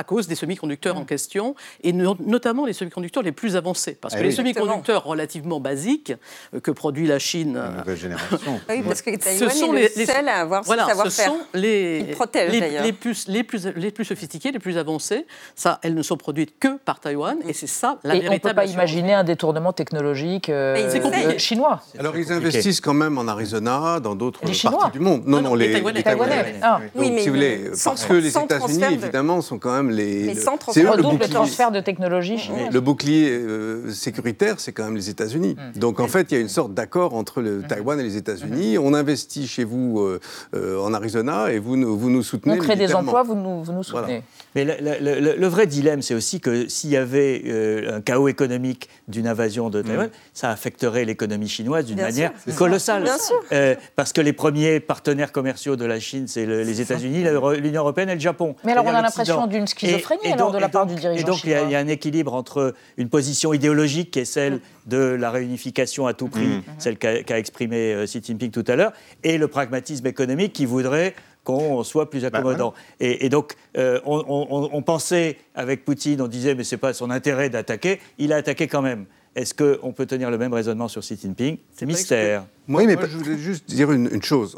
à 0.00 0.04
cause 0.04 0.26
des 0.26 0.34
semi-conducteurs 0.34 0.96
en 0.96 1.04
question, 1.04 1.54
et 1.82 1.92
notamment 1.92 2.64
les 2.64 2.72
semi-conducteurs 2.72 3.22
les 3.22 3.32
plus 3.32 3.54
avancés. 3.54 3.98
Parce 4.00 4.14
que 4.14 4.20
eh 4.20 4.24
les 4.24 4.32
semi-conducteurs 4.32 5.04
relativement 5.04 5.60
basiques 5.60 6.14
euh, 6.54 6.60
que 6.60 6.70
produit 6.70 7.06
la 7.06 7.18
Chine... 7.18 7.54
La 7.54 7.80
nouvelle 7.80 7.96
génération. 7.96 8.60
Ah 8.66 8.72
oui, 8.76 8.82
parce 8.82 9.02
que 9.02 9.14
Taïwan 9.14 9.50
ce 9.50 9.58
sont 9.58 9.74
est 9.74 9.96
le 9.96 10.06
seul 10.06 10.28
à 10.28 10.36
avoir 10.36 10.62
voilà, 10.62 10.84
ce 10.84 10.88
savoir-faire. 10.88 11.24
Ce 11.24 11.30
sont 11.30 11.40
les, 11.52 12.02
les, 12.02 12.80
les, 12.82 12.92
plus, 12.92 13.28
les, 13.28 13.44
plus, 13.44 13.66
les 13.76 13.90
plus 13.90 14.06
sophistiqués, 14.06 14.52
les 14.52 14.58
plus 14.58 14.78
avancés. 14.78 15.26
Ça, 15.54 15.78
elles 15.82 15.94
ne 15.94 16.02
sont 16.02 16.16
produites 16.16 16.58
que 16.58 16.78
par 16.78 16.98
Taïwan, 17.00 17.36
et 17.46 17.52
c'est 17.52 17.66
ça 17.66 17.98
la 18.02 18.14
et 18.14 18.20
véritable... 18.20 18.32
on 18.32 18.48
ne 18.48 18.54
peut 18.54 18.56
pas 18.56 18.72
imaginer 18.72 19.12
un 19.12 19.24
détournement 19.24 19.74
technologique 19.74 20.48
euh, 20.48 21.36
chinois. 21.36 21.82
Alors 21.98 22.16
ils 22.16 22.32
investissent 22.32 22.80
quand 22.80 22.94
même 22.94 23.18
en 23.18 23.28
Arizona, 23.28 24.00
dans 24.00 24.14
d'autres 24.14 24.40
parties 24.40 24.66
du 24.94 25.00
monde. 25.00 25.24
Non, 25.26 25.42
non, 25.42 25.54
les, 25.54 25.72
Taïwanais. 26.02 26.54
Ah. 26.62 26.80
Oui, 26.94 27.10
mais 27.10 27.20
si 27.20 27.28
vous 27.28 27.34
voulez, 27.34 27.70
parce 27.84 28.06
que 28.06 28.14
les 28.14 28.36
États-Unis, 28.36 28.94
évidemment, 28.94 29.42
sont 29.42 29.58
quand 29.58 29.74
même 29.74 29.89
les. 29.90 30.34
sans 30.34 30.56
transfert, 30.56 30.96
le, 30.96 31.02
double 31.02 31.28
transfert 31.28 31.70
de 31.70 31.80
technologie 31.80 32.50
Le 32.72 32.80
bouclier 32.80 33.30
euh, 33.30 33.90
sécuritaire, 33.90 34.56
c'est 34.58 34.72
quand 34.72 34.84
même 34.84 34.96
les 34.96 35.10
États-Unis. 35.10 35.56
Mm. 35.56 35.78
Donc 35.78 36.00
en 36.00 36.08
fait, 36.08 36.30
il 36.30 36.34
y 36.34 36.36
a 36.36 36.40
une 36.40 36.48
sorte 36.48 36.74
d'accord 36.74 37.14
entre 37.14 37.40
le 37.40 37.58
mm. 37.58 37.66
Taïwan 37.66 38.00
et 38.00 38.02
les 38.02 38.16
États-Unis. 38.16 38.76
Mm. 38.76 38.82
On 38.82 38.94
investit 38.94 39.46
chez 39.46 39.64
vous 39.64 40.00
euh, 40.00 40.20
euh, 40.54 40.80
en 40.80 40.94
Arizona 40.94 41.52
et 41.52 41.58
vous, 41.58 41.76
vous 41.98 42.10
nous 42.10 42.22
soutenez. 42.22 42.54
On 42.54 42.58
crée 42.58 42.76
des 42.76 42.94
emplois, 42.94 43.22
vous 43.22 43.34
nous, 43.34 43.62
vous 43.62 43.72
nous 43.72 43.82
soutenez. 43.82 44.22
Mais 44.54 44.64
le, 44.64 45.46
vrai 45.46 45.66
dilemme, 45.66 46.02
c'est 46.02 46.14
aussi 46.14 46.40
que 46.40 46.68
s'il 46.68 46.90
y 46.90 46.96
avait 46.96 47.84
un 47.88 48.00
chaos 48.00 48.28
économique 48.28 48.88
d'une 49.08 49.26
invasion 49.26 49.70
de 49.70 49.82
Taïwan, 49.82 50.10
ça 50.34 50.50
affecterait 50.50 51.04
l'économie 51.04 51.48
chinoise 51.48 51.86
d'une 51.86 52.00
manière 52.00 52.32
colossale. 52.56 53.04
Bien 53.04 53.18
sûr. 53.18 53.76
parce 53.96 54.12
que 54.12 54.20
les 54.20 54.32
premiers 54.32 54.80
partenaires 54.80 55.32
commerciaux 55.32 55.76
de 55.76 55.84
la 55.84 56.00
Chine, 56.00 56.26
c'est 56.26 56.46
les 56.46 56.80
États-Unis, 56.80 57.24
l'Union 57.58 57.82
européenne 57.82 58.10
et 58.10 58.14
le 58.14 58.20
Japon. 58.20 58.54
Mais 58.64 58.72
alors 58.72 58.84
on 58.84 58.94
a 58.94 59.02
l'impression 59.02 59.46
d'une 59.46 59.66
schizophrénie 59.70 60.32
alors, 60.32 60.52
de 60.52 60.58
la 60.58 60.68
part 60.68 60.86
du 60.86 60.94
dirigeant 60.94 61.20
Et 61.20 61.24
donc 61.24 61.44
il 61.44 61.50
y, 61.50 61.54
a 61.54 61.78
un 61.78 61.88
équilibre 61.88 62.34
entre 62.34 62.74
une 62.96 63.08
position 63.08 63.52
idéologique 63.52 64.10
qui 64.10 64.20
est 64.20 64.24
celle 64.24 64.54
mm. 64.54 64.60
de 64.86 64.98
la 64.98 65.30
réunification 65.30 66.06
à 66.06 66.14
tout 66.14 66.28
prix, 66.28 66.46
mm. 66.46 66.62
celle 66.78 66.98
qu'a 66.98 67.38
exprimé 67.38 67.94
euh, 67.94 68.06
Xi 68.06 68.20
Jinping 68.22 68.50
tout 68.50 68.64
à 68.66 68.76
l'heure, 68.76 68.92
et 69.22 69.38
le 69.38 69.48
pragmatisme 69.48 70.06
économique 70.06 70.52
qui 70.52 70.66
voudrait 70.66 71.14
qu'on 71.44 71.82
soit 71.84 72.10
plus 72.10 72.20
bah, 72.20 72.28
accommodant. 72.28 72.74
et, 73.00 73.28
donc, 73.30 73.54
euh, 73.78 73.98
on, 74.04 74.82
pensait, 74.82 75.38
avec 75.54 75.86
Poutine, 75.86 76.20
on 76.20 76.28
disait, 76.28 76.54
mais 76.54 76.64
ce 76.64 76.74
n'est 76.74 76.78
pas 76.78 76.92
son 76.92 77.10
intérêt 77.10 77.48
d'attaquer, 77.48 77.98
il 78.18 78.34
a 78.34 78.36
attaqué 78.36 78.68
quand 78.68 78.82
même. 78.82 79.06
Est-ce 79.36 79.54
qu'on 79.54 79.92
peut 79.92 80.06
tenir 80.06 80.30
le 80.30 80.38
même 80.38 80.52
raisonnement 80.52 80.88
sur 80.88 81.02
Xi 81.02 81.16
Jinping? 81.16 81.58
C'est 81.72 81.86
mystère. 81.86 82.44
Moi, 82.70 82.84
mais 82.84 82.96
je 83.02 83.16
voulais 83.16 83.36
juste 83.36 83.68
dire 83.68 83.90
une, 83.90 84.22
chose. 84.22 84.56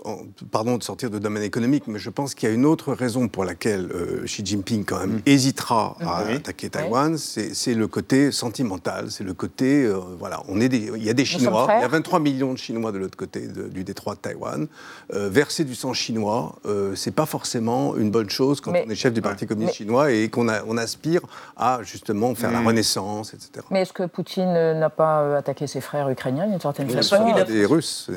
pardon 0.51 0.77
de 0.77 0.83
sortir 0.83 1.09
de 1.09 1.19
domaine 1.19 1.43
économique, 1.43 1.85
mais 1.87 1.99
je 1.99 2.11
pense 2.11 2.35
qu'il 2.35 2.47
y 2.47 2.53
a 2.53 2.55
une 2.55 2.67
autre 2.67 2.93
raison 2.93 3.27
pour 3.27 3.47
laquelle 3.47 3.91
euh, 3.95 4.25
Xi 4.27 4.45
Jinping, 4.45 4.85
quand 4.85 5.01
même, 5.01 5.17
mm. 5.17 5.23
hésitera 5.25 5.97
à 6.01 6.19
attaquer 6.19 6.69
Taïwan. 6.69 7.17
C'est 7.17 7.75
le 7.75 7.87
côté 7.89 8.31
sentimental. 8.31 9.11
C'est 9.11 9.25
le 9.25 9.33
côté. 9.33 9.85
Euh, 9.85 9.99
voilà, 10.19 10.43
on 10.49 10.61
est 10.61 10.67
il 10.67 11.03
y 11.03 11.09
a 11.09 11.15
des 11.15 11.25
Chinois. 11.25 11.67
Il 11.79 11.81
y 11.81 11.85
a 11.85 11.89
23 11.89 12.21
millions 12.21 12.53
de 12.53 12.59
Chinois 12.59 12.93
de 12.93 12.99
l'autre 12.99 13.17
côté 13.17 13.47
du 13.47 13.83
détroit 13.83 14.15
de 14.15 14.21
Taïwan. 14.21 14.67
Euh, 15.15 15.31
verser 15.31 15.65
du 15.65 15.75
sang 15.75 15.95
chinois, 15.95 16.57
c'est 16.95 17.15
pas 17.15 17.27
forcément 17.27 17.97
une 17.97 18.11
bonne 18.11 18.29
chose 18.29 18.61
quand 18.61 18.73
on 18.73 18.91
est 18.91 18.95
chef 18.95 19.15
du 19.15 19.23
Parti 19.23 19.47
communiste 19.47 19.77
chinois 19.77 20.13
et 20.13 20.29
qu'on 20.29 20.49
on 20.49 20.77
aspire 20.77 21.23
à 21.57 21.81
justement 21.83 22.35
faire 22.35 22.51
la 22.51 22.61
mm. 22.61 22.67
renaissance, 22.67 23.33
etc. 23.33 23.65
Mais 23.71 23.83
est-ce 23.83 23.95
que 23.95 24.05
Poutine 24.05 24.55
n'a 24.75 24.91
pas 24.91 25.37
attaqué 25.39 25.67
ses 25.67 25.81
frères 25.81 26.09
ukrainiens 26.09 26.47
d'une 26.47 26.61
certaine 26.61 26.89
façon 26.89 27.27
Il 27.29 27.39
a 27.39 27.45
des 27.45 27.65
Russes. 27.65 28.11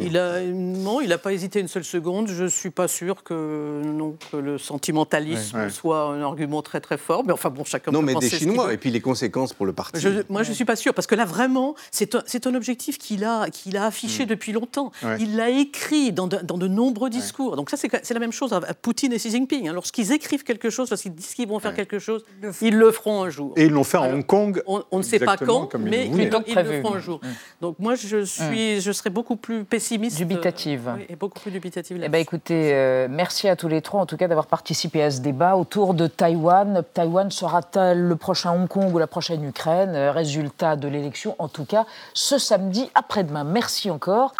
Il 0.00 0.16
a, 0.16 0.40
non, 0.42 1.00
il 1.00 1.08
n'a 1.08 1.18
pas 1.18 1.32
hésité 1.32 1.60
une 1.60 1.68
seule 1.68 1.84
seconde. 1.84 2.28
Je 2.28 2.44
ne 2.44 2.48
suis 2.48 2.70
pas 2.70 2.88
sûr 2.88 3.22
que, 3.22 3.82
non, 3.84 4.16
que 4.30 4.36
le 4.36 4.58
sentimentalisme 4.58 5.68
soit 5.70 6.02
un 6.02 6.22
argument 6.22 6.62
très 6.62 6.80
très 6.80 6.96
fort. 6.96 7.24
Mais 7.24 7.32
enfin 7.32 7.50
bon, 7.50 7.64
chacun 7.64 7.90
Non, 7.90 8.02
mais 8.02 8.14
des 8.14 8.30
Chinois, 8.30 8.72
et 8.72 8.76
puis 8.76 8.90
les 8.90 9.00
conséquences 9.00 9.52
pour 9.52 9.66
le 9.66 9.72
parti. 9.72 10.04
moi, 10.28 10.42
je 10.42 10.50
ne 10.50 10.54
suis 10.54 10.64
pas 10.64 10.76
sûr, 10.76 10.94
parce 10.94 11.06
que 11.06 11.14
là, 11.14 11.24
vraiment, 11.24 11.74
c'est 11.90 12.14
un, 12.14 12.22
un, 12.44 12.54
objectif 12.54 12.98
qu'il 12.98 13.24
a, 13.24 13.48
qu'il 13.50 13.76
a 13.76 13.86
affiché 13.86 14.24
mm. 14.24 14.28
depuis 14.28 14.52
longtemps. 14.52 14.92
Il 15.18 15.36
l'a 15.36 15.50
écrit 15.50 16.12
dans 16.12 16.26
de, 16.26 16.38
dans 16.38 16.58
de, 16.58 16.68
nombreux 16.68 17.10
discours. 17.10 17.56
Donc 17.56 17.70
ça, 17.70 17.76
c'est 17.76 18.14
la 18.14 18.20
même 18.20 18.32
chose 18.32 18.52
à 18.52 18.60
Poutine 18.74 19.12
et 19.12 19.16
Xi 19.16 19.30
Jinping. 19.30 19.68
Hein. 19.68 19.72
Lorsqu'ils 19.72 20.12
écrivent 20.12 20.44
quelque 20.44 20.70
chose, 20.70 20.90
lorsqu'ils 20.90 21.14
disent 21.14 21.34
qu'ils 21.34 21.48
vont 21.48 21.58
faire 21.58 21.74
quelque 21.74 21.98
chose, 21.98 22.24
ils 22.60 22.76
le 22.76 22.90
feront 22.90 23.22
un 23.22 23.30
jour. 23.30 23.52
Et 23.56 23.64
ils 23.64 23.72
l'ont 23.72 23.84
fait 23.84 23.98
à 23.98 24.02
Hong 24.02 24.24
Kong. 24.24 24.62
On, 24.66 24.98
ne 24.98 25.02
sait 25.02 25.18
pas 25.18 25.36
quand, 25.36 25.74
mais 25.74 25.89
ils, 25.92 26.28
le 26.28 26.82
feront 26.82 26.94
un 26.94 26.98
jour. 26.98 27.20
Mm. 27.22 27.28
Donc 27.60 27.78
moi, 27.78 27.94
je, 27.94 28.24
suis, 28.24 28.80
je 28.80 28.92
serais 28.92 29.10
beaucoup 29.10 29.36
plus 29.36 29.64
pessimiste. 29.64 30.16
Dubitative. 30.16 30.88
Euh, 30.88 31.04
et 31.08 31.16
beaucoup 31.16 31.40
plus 31.40 31.50
dubitative. 31.50 32.00
Eh 32.02 32.08
ben, 32.08 32.18
écoutez, 32.18 32.72
euh, 32.74 33.08
merci 33.10 33.48
à 33.48 33.56
tous 33.56 33.68
les 33.68 33.82
trois, 33.82 34.00
en 34.00 34.06
tout 34.06 34.16
cas, 34.16 34.28
d'avoir 34.28 34.46
participé 34.46 35.02
à 35.02 35.10
ce 35.10 35.20
débat 35.20 35.56
autour 35.56 35.94
de 35.94 36.06
Taïwan. 36.06 36.82
Taïwan 36.94 37.30
sera-t-elle 37.30 38.00
le 38.00 38.16
prochain 38.16 38.52
Hong 38.52 38.68
Kong 38.68 38.92
ou 38.94 38.98
la 38.98 39.06
prochaine 39.06 39.44
Ukraine? 39.44 39.94
Euh, 39.94 40.12
Résultat 40.12 40.76
de 40.76 40.88
l'élection, 40.88 41.36
en 41.38 41.48
tout 41.48 41.64
cas, 41.64 41.86
ce 42.14 42.38
samedi 42.38 42.90
après-demain. 42.94 43.44
Merci 43.44 43.90
encore. 43.90 44.32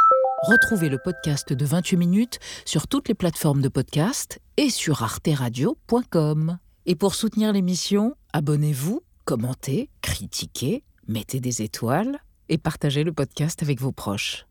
Retrouvez 0.42 0.88
le 0.88 0.98
podcast 0.98 1.52
de 1.52 1.64
28 1.66 1.96
minutes 1.98 2.38
sur 2.64 2.88
toutes 2.88 3.08
les 3.08 3.14
plateformes 3.14 3.60
de 3.60 3.68
podcast 3.68 4.38
et 4.56 4.70
sur 4.70 5.02
arteradio.com. 5.02 6.58
Et 6.86 6.96
pour 6.96 7.14
soutenir 7.14 7.52
l'émission, 7.52 8.14
abonnez-vous, 8.32 9.02
commentez, 9.26 9.90
critiquez, 10.00 10.82
mettez 11.10 11.40
des 11.40 11.62
étoiles 11.62 12.20
et 12.48 12.56
partagez 12.56 13.02
le 13.02 13.12
podcast 13.12 13.62
avec 13.62 13.80
vos 13.80 13.92
proches. 13.92 14.46